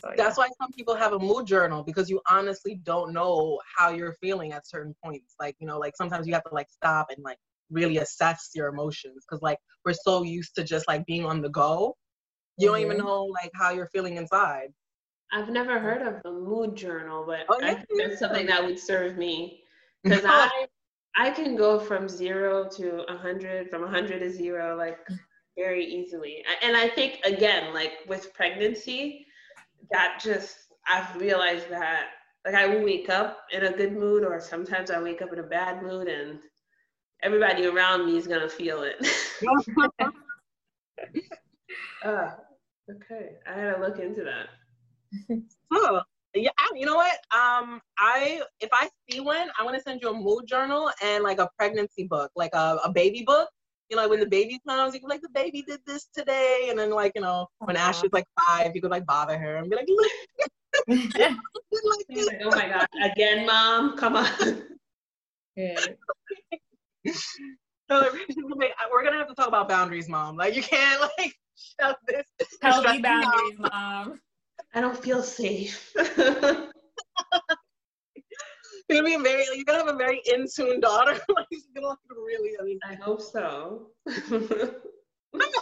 So, 0.01 0.11
yeah. 0.11 0.15
That's 0.17 0.39
why 0.39 0.49
some 0.61 0.71
people 0.71 0.95
have 0.95 1.13
a 1.13 1.19
mood 1.19 1.47
journal 1.47 1.83
because 1.83 2.09
you 2.09 2.21
honestly 2.31 2.81
don't 2.85 3.13
know 3.13 3.59
how 3.77 3.91
you're 3.91 4.15
feeling 4.21 4.53
at 4.53 4.67
certain 4.67 4.95
points. 5.05 5.35
Like, 5.41 5.57
you 5.59 5.67
know, 5.67 5.79
like 5.79 5.97
sometimes 5.97 6.27
you 6.27 6.35
have 6.35 6.45
to 6.45 6.55
like 6.55 6.71
stop 6.71 7.09
and 7.15 7.25
like 7.25 7.39
really 7.71 7.99
assess 7.99 8.51
your 8.55 8.69
emotions 8.69 9.25
because 9.29 9.43
like 9.43 9.59
we're 9.85 9.93
so 9.93 10.23
used 10.23 10.55
to 10.55 10.63
just 10.63 10.87
like 10.87 11.05
being 11.07 11.25
on 11.25 11.43
the 11.43 11.49
go. 11.49 11.97
You 12.59 12.69
mm-hmm. 12.69 12.75
don't 12.75 12.83
even 12.85 12.97
mm-hmm. 12.99 13.07
know 13.07 13.25
like 13.25 13.51
how 13.55 13.71
you're 13.71 13.89
feeling 13.89 14.17
inside. 14.19 14.69
I've 15.33 15.51
never 15.51 15.79
heard 15.79 16.03
of 16.03 16.21
a 16.25 16.33
mood 16.33 16.75
journal, 16.77 17.25
but 17.27 17.41
oh, 17.49 17.61
I 17.63 17.75
think 17.75 17.89
that's 17.97 18.19
something 18.19 18.47
that 18.47 18.65
would 18.65 18.79
serve 18.79 19.17
me 19.17 19.63
because 20.03 20.25
I 20.25 20.67
I 21.17 21.31
can 21.31 21.57
go 21.57 21.79
from 21.79 22.09
zero 22.09 22.69
to 22.77 23.03
a 23.13 23.17
hundred, 23.17 23.69
from 23.69 23.85
a 23.85 23.89
hundred 23.89 24.21
to 24.21 24.31
zero, 24.31 24.77
like 24.77 24.99
very 25.57 25.85
easily. 25.85 26.45
And 26.63 26.77
I 26.77 26.89
think 26.89 27.21
again, 27.25 27.75
like 27.75 27.93
with 28.09 28.33
pregnancy, 28.33 29.27
that 29.91 30.21
just 30.23 30.57
I've 30.89 31.15
realized 31.17 31.69
that 31.71 32.07
like 32.47 32.55
I 32.55 32.67
will 32.67 32.85
wake 32.85 33.11
up 33.11 33.41
in 33.53 33.65
a 33.65 33.73
good 33.73 33.93
mood, 33.93 34.25
or 34.25 34.41
sometimes 34.41 34.91
I 34.91 35.03
wake 35.03 35.21
up 35.21 35.33
in 35.33 35.41
a 35.41 35.43
bad 35.43 35.83
mood, 35.83 36.09
and 36.09 36.39
everybody 37.23 37.67
around 37.67 38.07
me 38.07 38.17
is 38.17 38.27
gonna 38.27 38.49
feel 38.49 38.83
it. 38.83 38.97
uh, 42.03 42.31
okay, 42.91 43.31
I 43.47 43.55
gotta 43.55 43.81
look 43.81 43.99
into 43.99 44.25
that 44.25 44.49
oh, 45.73 46.03
yeah. 46.35 46.51
You 46.75 46.87
know 46.87 46.97
what? 46.97 47.13
Um, 47.35 47.81
I 47.99 48.43
if 48.61 48.69
I 48.73 48.89
see 49.09 49.21
one, 49.21 49.49
I'm 49.59 49.67
gonna 49.67 49.81
send 49.81 50.01
you 50.03 50.11
a 50.11 50.15
mood 50.15 50.47
journal 50.47 50.91
and 51.03 51.25
like 51.25 51.39
a 51.39 51.49
pregnancy 51.59 52.05
book, 52.05 52.31
like 52.37 52.55
a, 52.55 52.79
a 52.85 52.93
baby 52.93 53.25
book. 53.27 53.49
You 53.91 53.97
know, 53.97 54.03
like 54.03 54.11
when 54.11 54.21
the 54.21 54.27
baby 54.27 54.61
comes, 54.69 54.93
you 54.95 55.01
can 55.01 55.09
like 55.09 55.23
the 55.23 55.31
baby 55.31 55.63
did 55.63 55.81
this 55.87 56.09
today, 56.15 56.67
and 56.71 56.79
then 56.79 56.91
like 56.91 57.13
you 57.15 57.23
know 57.23 57.47
when 57.59 57.77
uh-huh. 57.77 57.89
Ashley's 57.89 58.13
like 58.13 58.27
five, 58.47 58.73
you 58.75 58.83
could 58.83 58.91
like 58.91 59.07
bother 59.07 59.39
her 59.39 59.57
and 59.57 59.71
be 59.71 59.77
like, 59.77 59.89
look. 59.89 60.13
like, 60.89 62.41
oh 62.45 62.51
my 62.51 62.69
god! 62.69 62.87
Again, 63.03 63.47
mom, 63.47 63.97
come 63.97 64.17
on. 64.17 64.63
Yeah. 65.57 65.81
so 67.91 68.13
we're 68.93 69.05
gonna 69.05 69.19
have 69.19 69.29
to 69.29 69.35
talk 69.35 69.49
about 69.49 69.69
boundaries, 69.69 70.09
mom. 70.09 70.37
Like 70.37 70.55
you 70.55 70.63
can't 70.63 71.01
like 71.19 71.35
shove 71.81 71.97
this. 72.07 72.27
Healthy 72.63 73.01
boundaries, 73.01 73.59
mom. 73.59 74.21
I 74.75 74.81
don't 74.81 74.97
feel 74.97 75.23
safe. 75.23 75.93
you're 78.89 79.03
gonna 79.03 79.17
be 79.19 79.23
very 79.23 79.45
you're 79.55 79.65
gonna 79.65 79.79
have 79.79 79.95
a 79.95 79.97
very 79.97 80.21
in 80.27 80.47
tune 80.55 80.81
daughter. 80.81 81.13
like 81.37 81.47
she's 81.53 81.67
gonna 81.75 81.89
look 81.89 81.99
really 82.11 82.53
I 82.61 82.65
mean 82.65 82.79
I 82.85 82.95
hope 82.95 83.21
so. 83.21 83.89
I 84.09 84.13
think 84.23 85.55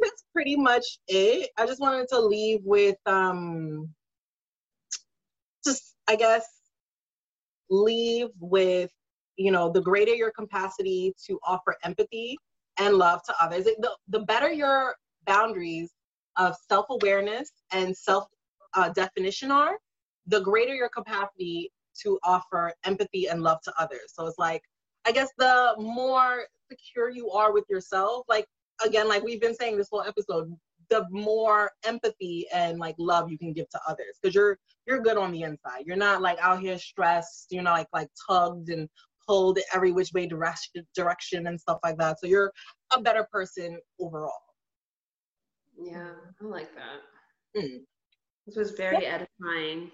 that's 0.00 0.24
pretty 0.32 0.56
much 0.56 0.84
it. 1.08 1.50
I 1.56 1.66
just 1.66 1.80
wanted 1.80 2.08
to 2.08 2.20
leave 2.20 2.60
with 2.64 2.96
um 3.06 3.88
just 5.64 5.96
I 6.08 6.16
guess 6.16 6.46
leave 7.70 8.28
with 8.38 8.90
you 9.36 9.50
know 9.50 9.70
the 9.70 9.80
greater 9.80 10.14
your 10.14 10.30
capacity 10.32 11.14
to 11.26 11.38
offer 11.44 11.76
empathy 11.82 12.36
and 12.78 12.96
love 12.96 13.22
to 13.24 13.34
others 13.40 13.64
the, 13.64 13.90
the 14.08 14.20
better 14.20 14.52
your 14.52 14.94
boundaries 15.26 15.90
of 16.36 16.54
self-awareness 16.68 17.50
and 17.72 17.96
self 17.96 18.26
uh, 18.74 18.90
definition 18.90 19.50
are, 19.50 19.78
the 20.26 20.40
greater 20.40 20.74
your 20.74 20.88
capacity 20.88 21.70
to 22.02 22.18
offer 22.24 22.72
empathy 22.84 23.28
and 23.28 23.42
love 23.42 23.60
to 23.62 23.72
others. 23.78 24.12
So 24.12 24.26
it's 24.26 24.38
like, 24.38 24.62
I 25.06 25.12
guess 25.12 25.28
the 25.38 25.74
more 25.78 26.44
secure 26.70 27.10
you 27.10 27.30
are 27.30 27.52
with 27.52 27.64
yourself, 27.68 28.24
like 28.28 28.46
again, 28.84 29.08
like 29.08 29.22
we've 29.22 29.40
been 29.40 29.54
saying 29.54 29.76
this 29.76 29.88
whole 29.90 30.02
episode, 30.02 30.54
the 30.90 31.06
more 31.10 31.70
empathy 31.84 32.46
and 32.52 32.78
like 32.78 32.94
love 32.98 33.30
you 33.30 33.38
can 33.38 33.52
give 33.52 33.68
to 33.70 33.80
others 33.88 34.18
because 34.20 34.34
you're 34.34 34.58
you're 34.86 35.00
good 35.00 35.16
on 35.16 35.32
the 35.32 35.42
inside. 35.42 35.84
You're 35.86 35.96
not 35.96 36.20
like 36.20 36.38
out 36.40 36.60
here 36.60 36.78
stressed. 36.78 37.46
You're 37.50 37.62
not 37.62 37.78
like 37.78 37.88
like 37.92 38.08
tugged 38.28 38.70
and 38.70 38.88
pulled 39.26 39.58
every 39.74 39.92
which 39.92 40.12
way 40.12 40.26
direction 40.26 40.86
direction 40.94 41.46
and 41.46 41.60
stuff 41.60 41.78
like 41.82 41.96
that. 41.98 42.20
So 42.20 42.26
you're 42.26 42.52
a 42.94 43.00
better 43.00 43.26
person 43.30 43.78
overall. 43.98 44.32
Yeah, 45.78 46.12
I 46.40 46.44
like 46.44 46.70
that. 46.74 47.60
Mm. 47.60 47.80
This 48.46 48.56
was 48.56 48.72
very 48.72 49.02
yeah. 49.02 49.26
edifying. 49.42 49.90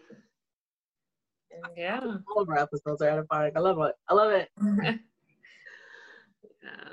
Yeah. 1.76 2.00
All 2.34 2.42
of 2.42 2.48
our 2.48 2.58
episodes 2.58 3.02
are 3.02 3.08
edifying. 3.08 3.52
I 3.56 3.60
love 3.60 3.78
it. 3.80 3.94
I 4.08 4.14
love 4.14 4.32
it. 4.32 4.48
yeah. 6.62 6.92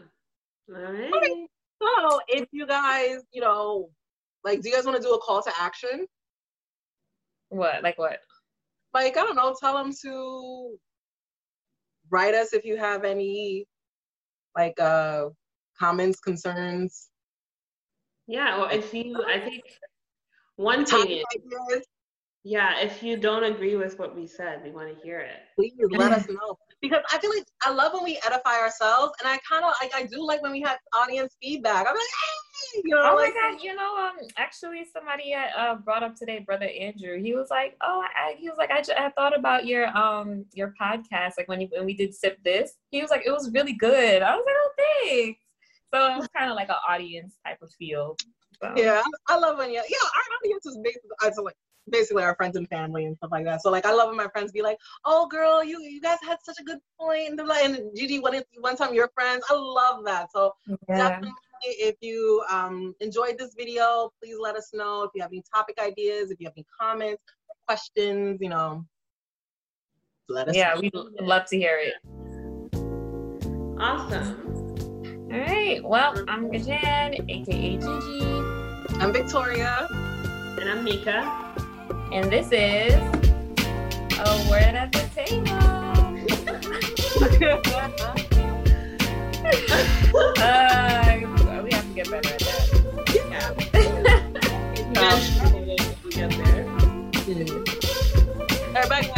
All 0.75 0.81
right. 0.81 1.47
So 1.81 2.19
if 2.27 2.47
you 2.51 2.65
guys, 2.65 3.19
you 3.31 3.41
know, 3.41 3.89
like, 4.43 4.61
do 4.61 4.69
you 4.69 4.75
guys 4.75 4.85
want 4.85 4.97
to 4.97 5.03
do 5.03 5.13
a 5.13 5.19
call 5.19 5.41
to 5.43 5.51
action? 5.59 6.05
What? 7.49 7.83
Like 7.83 7.97
what? 7.97 8.19
Like, 8.93 9.17
I 9.17 9.23
don't 9.23 9.35
know, 9.35 9.55
tell 9.59 9.77
them 9.77 9.93
to 10.03 10.77
write 12.09 12.33
us 12.33 12.53
if 12.53 12.65
you 12.65 12.77
have 12.77 13.03
any 13.03 13.65
like 14.55 14.79
uh 14.79 15.29
comments, 15.79 16.19
concerns. 16.19 17.09
Yeah, 18.27 18.57
well 18.57 18.69
if 18.69 18.93
you 18.93 19.23
I 19.27 19.39
think 19.39 19.63
one 20.57 20.85
thing 20.85 21.09
is, 21.09 21.85
yeah, 22.43 22.79
if 22.79 23.03
you 23.03 23.17
don't 23.17 23.43
agree 23.43 23.75
with 23.75 23.99
what 23.99 24.15
we 24.15 24.25
said, 24.25 24.61
we 24.63 24.71
want 24.71 24.95
to 24.95 25.03
hear 25.03 25.19
it. 25.19 25.39
Please 25.55 25.73
let 25.91 26.11
us 26.11 26.27
know. 26.29 26.57
Because 26.81 27.01
I 27.11 27.17
feel 27.17 27.31
like 27.31 27.43
I 27.63 27.71
love 27.71 27.93
when 27.93 28.03
we 28.03 28.19
edify 28.25 28.59
ourselves, 28.59 29.13
and 29.19 29.27
I 29.27 29.39
kind 29.49 29.65
of 29.65 29.73
like 29.81 29.93
I 29.95 30.03
do 30.03 30.25
like 30.25 30.41
when 30.43 30.51
we 30.51 30.61
have 30.61 30.77
audience 30.93 31.35
feedback. 31.41 31.87
I'm 31.87 31.95
like, 31.95 31.95
hey, 31.95 32.81
you 32.85 32.95
know, 32.95 33.11
oh 33.11 33.15
like, 33.15 33.33
my 33.33 33.51
god, 33.51 33.63
you 33.63 33.75
know, 33.75 33.97
um, 33.97 34.15
actually, 34.37 34.85
somebody 34.93 35.33
uh, 35.33 35.75
brought 35.75 36.03
up 36.03 36.15
today, 36.15 36.39
brother 36.39 36.69
Andrew. 36.79 37.19
He 37.19 37.33
was 37.33 37.47
like, 37.49 37.75
oh, 37.81 38.03
I, 38.15 38.35
he 38.37 38.47
was 38.47 38.57
like, 38.57 38.71
I, 38.71 38.83
I 39.05 39.09
thought 39.09 39.37
about 39.37 39.65
your 39.65 39.87
um 39.97 40.45
your 40.53 40.73
podcast, 40.79 41.33
like 41.37 41.47
when 41.47 41.61
you 41.61 41.67
when 41.71 41.85
we 41.85 41.95
did 41.95 42.13
sip 42.13 42.37
this. 42.43 42.73
He 42.91 43.01
was 43.01 43.09
like, 43.11 43.23
it 43.25 43.31
was 43.31 43.51
really 43.51 43.73
good. 43.73 44.21
I 44.21 44.35
was 44.35 44.45
like, 44.45 44.55
oh, 44.55 44.71
thanks. 45.03 45.39
So 45.93 46.05
it 46.13 46.17
was 46.17 46.27
kind 46.35 46.49
of 46.49 46.55
like 46.55 46.69
an 46.69 46.75
audience 46.87 47.37
type 47.45 47.59
of 47.61 47.71
feel. 47.77 48.17
So. 48.61 48.73
Yeah, 48.75 49.03
I 49.27 49.37
love 49.37 49.57
when 49.57 49.69
you. 49.69 49.75
Yeah, 49.75 49.81
our 49.81 50.37
audience 50.43 50.65
is 50.65 50.77
basically, 50.83 51.11
it's 51.23 51.37
like 51.37 51.55
basically 51.89 52.23
our 52.23 52.35
friends 52.35 52.55
and 52.57 52.67
family 52.67 53.05
and 53.05 53.15
stuff 53.17 53.31
like 53.31 53.45
that. 53.45 53.61
So 53.61 53.69
like, 53.69 53.85
I 53.85 53.93
love 53.93 54.09
when 54.09 54.17
my 54.17 54.27
friends 54.27 54.51
be 54.51 54.61
like, 54.61 54.77
"Oh, 55.05 55.27
girl, 55.27 55.63
you 55.63 55.79
you 55.81 56.01
guys 56.01 56.17
had 56.21 56.37
such 56.43 56.57
a 56.59 56.63
good 56.63 56.79
point," 56.99 57.29
and 57.29 57.39
they're 57.39 57.45
like, 57.45 57.63
"And 57.63 57.95
Gigi, 57.95 58.19
when 58.19 58.41
one 58.59 58.75
time 58.75 58.93
your 58.93 59.09
friends." 59.13 59.43
I 59.49 59.53
love 59.53 60.03
that. 60.05 60.31
So 60.31 60.53
Yeah. 60.89 60.97
definitely, 60.97 61.33
if 61.61 61.95
you 62.01 62.43
um 62.49 62.93
enjoyed 62.99 63.37
this 63.37 63.53
video, 63.55 64.11
please 64.21 64.37
let 64.39 64.55
us 64.55 64.71
know. 64.73 65.03
If 65.03 65.11
you 65.15 65.21
have 65.21 65.31
any 65.31 65.43
topic 65.53 65.77
ideas, 65.79 66.31
if 66.31 66.39
you 66.39 66.47
have 66.47 66.53
any 66.57 66.65
comments, 66.79 67.21
questions, 67.67 68.39
you 68.41 68.49
know, 68.49 68.85
let 70.29 70.49
us. 70.49 70.55
Yeah, 70.55 70.73
know. 70.73 70.81
we'd 70.81 70.93
love 71.21 71.45
to 71.47 71.57
hear 71.57 71.79
it. 71.79 71.95
Awesome. 73.79 74.65
All 75.29 75.37
right. 75.37 75.83
Well, 75.83 76.13
I'm 76.29 76.49
Gajan, 76.49 77.19
aka 77.27 77.77
Gigi, 77.77 78.23
I'm 79.01 79.11
Victoria. 79.11 79.85
And 79.91 80.69
I'm 80.69 80.85
Mika. 80.85 81.29
and 82.13 82.31
this 82.31 82.47
is 82.53 82.93
a 84.17 84.47
word 84.49 84.73
at 84.73 84.93
the 84.93 85.03
table. 85.13 85.51
uh, 90.39 91.61
we 91.61 91.71
have 91.73 91.87
to 91.87 91.93
get 91.93 92.09
better 92.09 92.29
at 92.29 92.39
that. 92.39 92.69
Yeah. 93.13 93.51
Eventually, 94.95 95.77
we'll 96.03 96.11
get 96.11 96.29
there. 96.39 96.65
Yeah. 99.03 99.16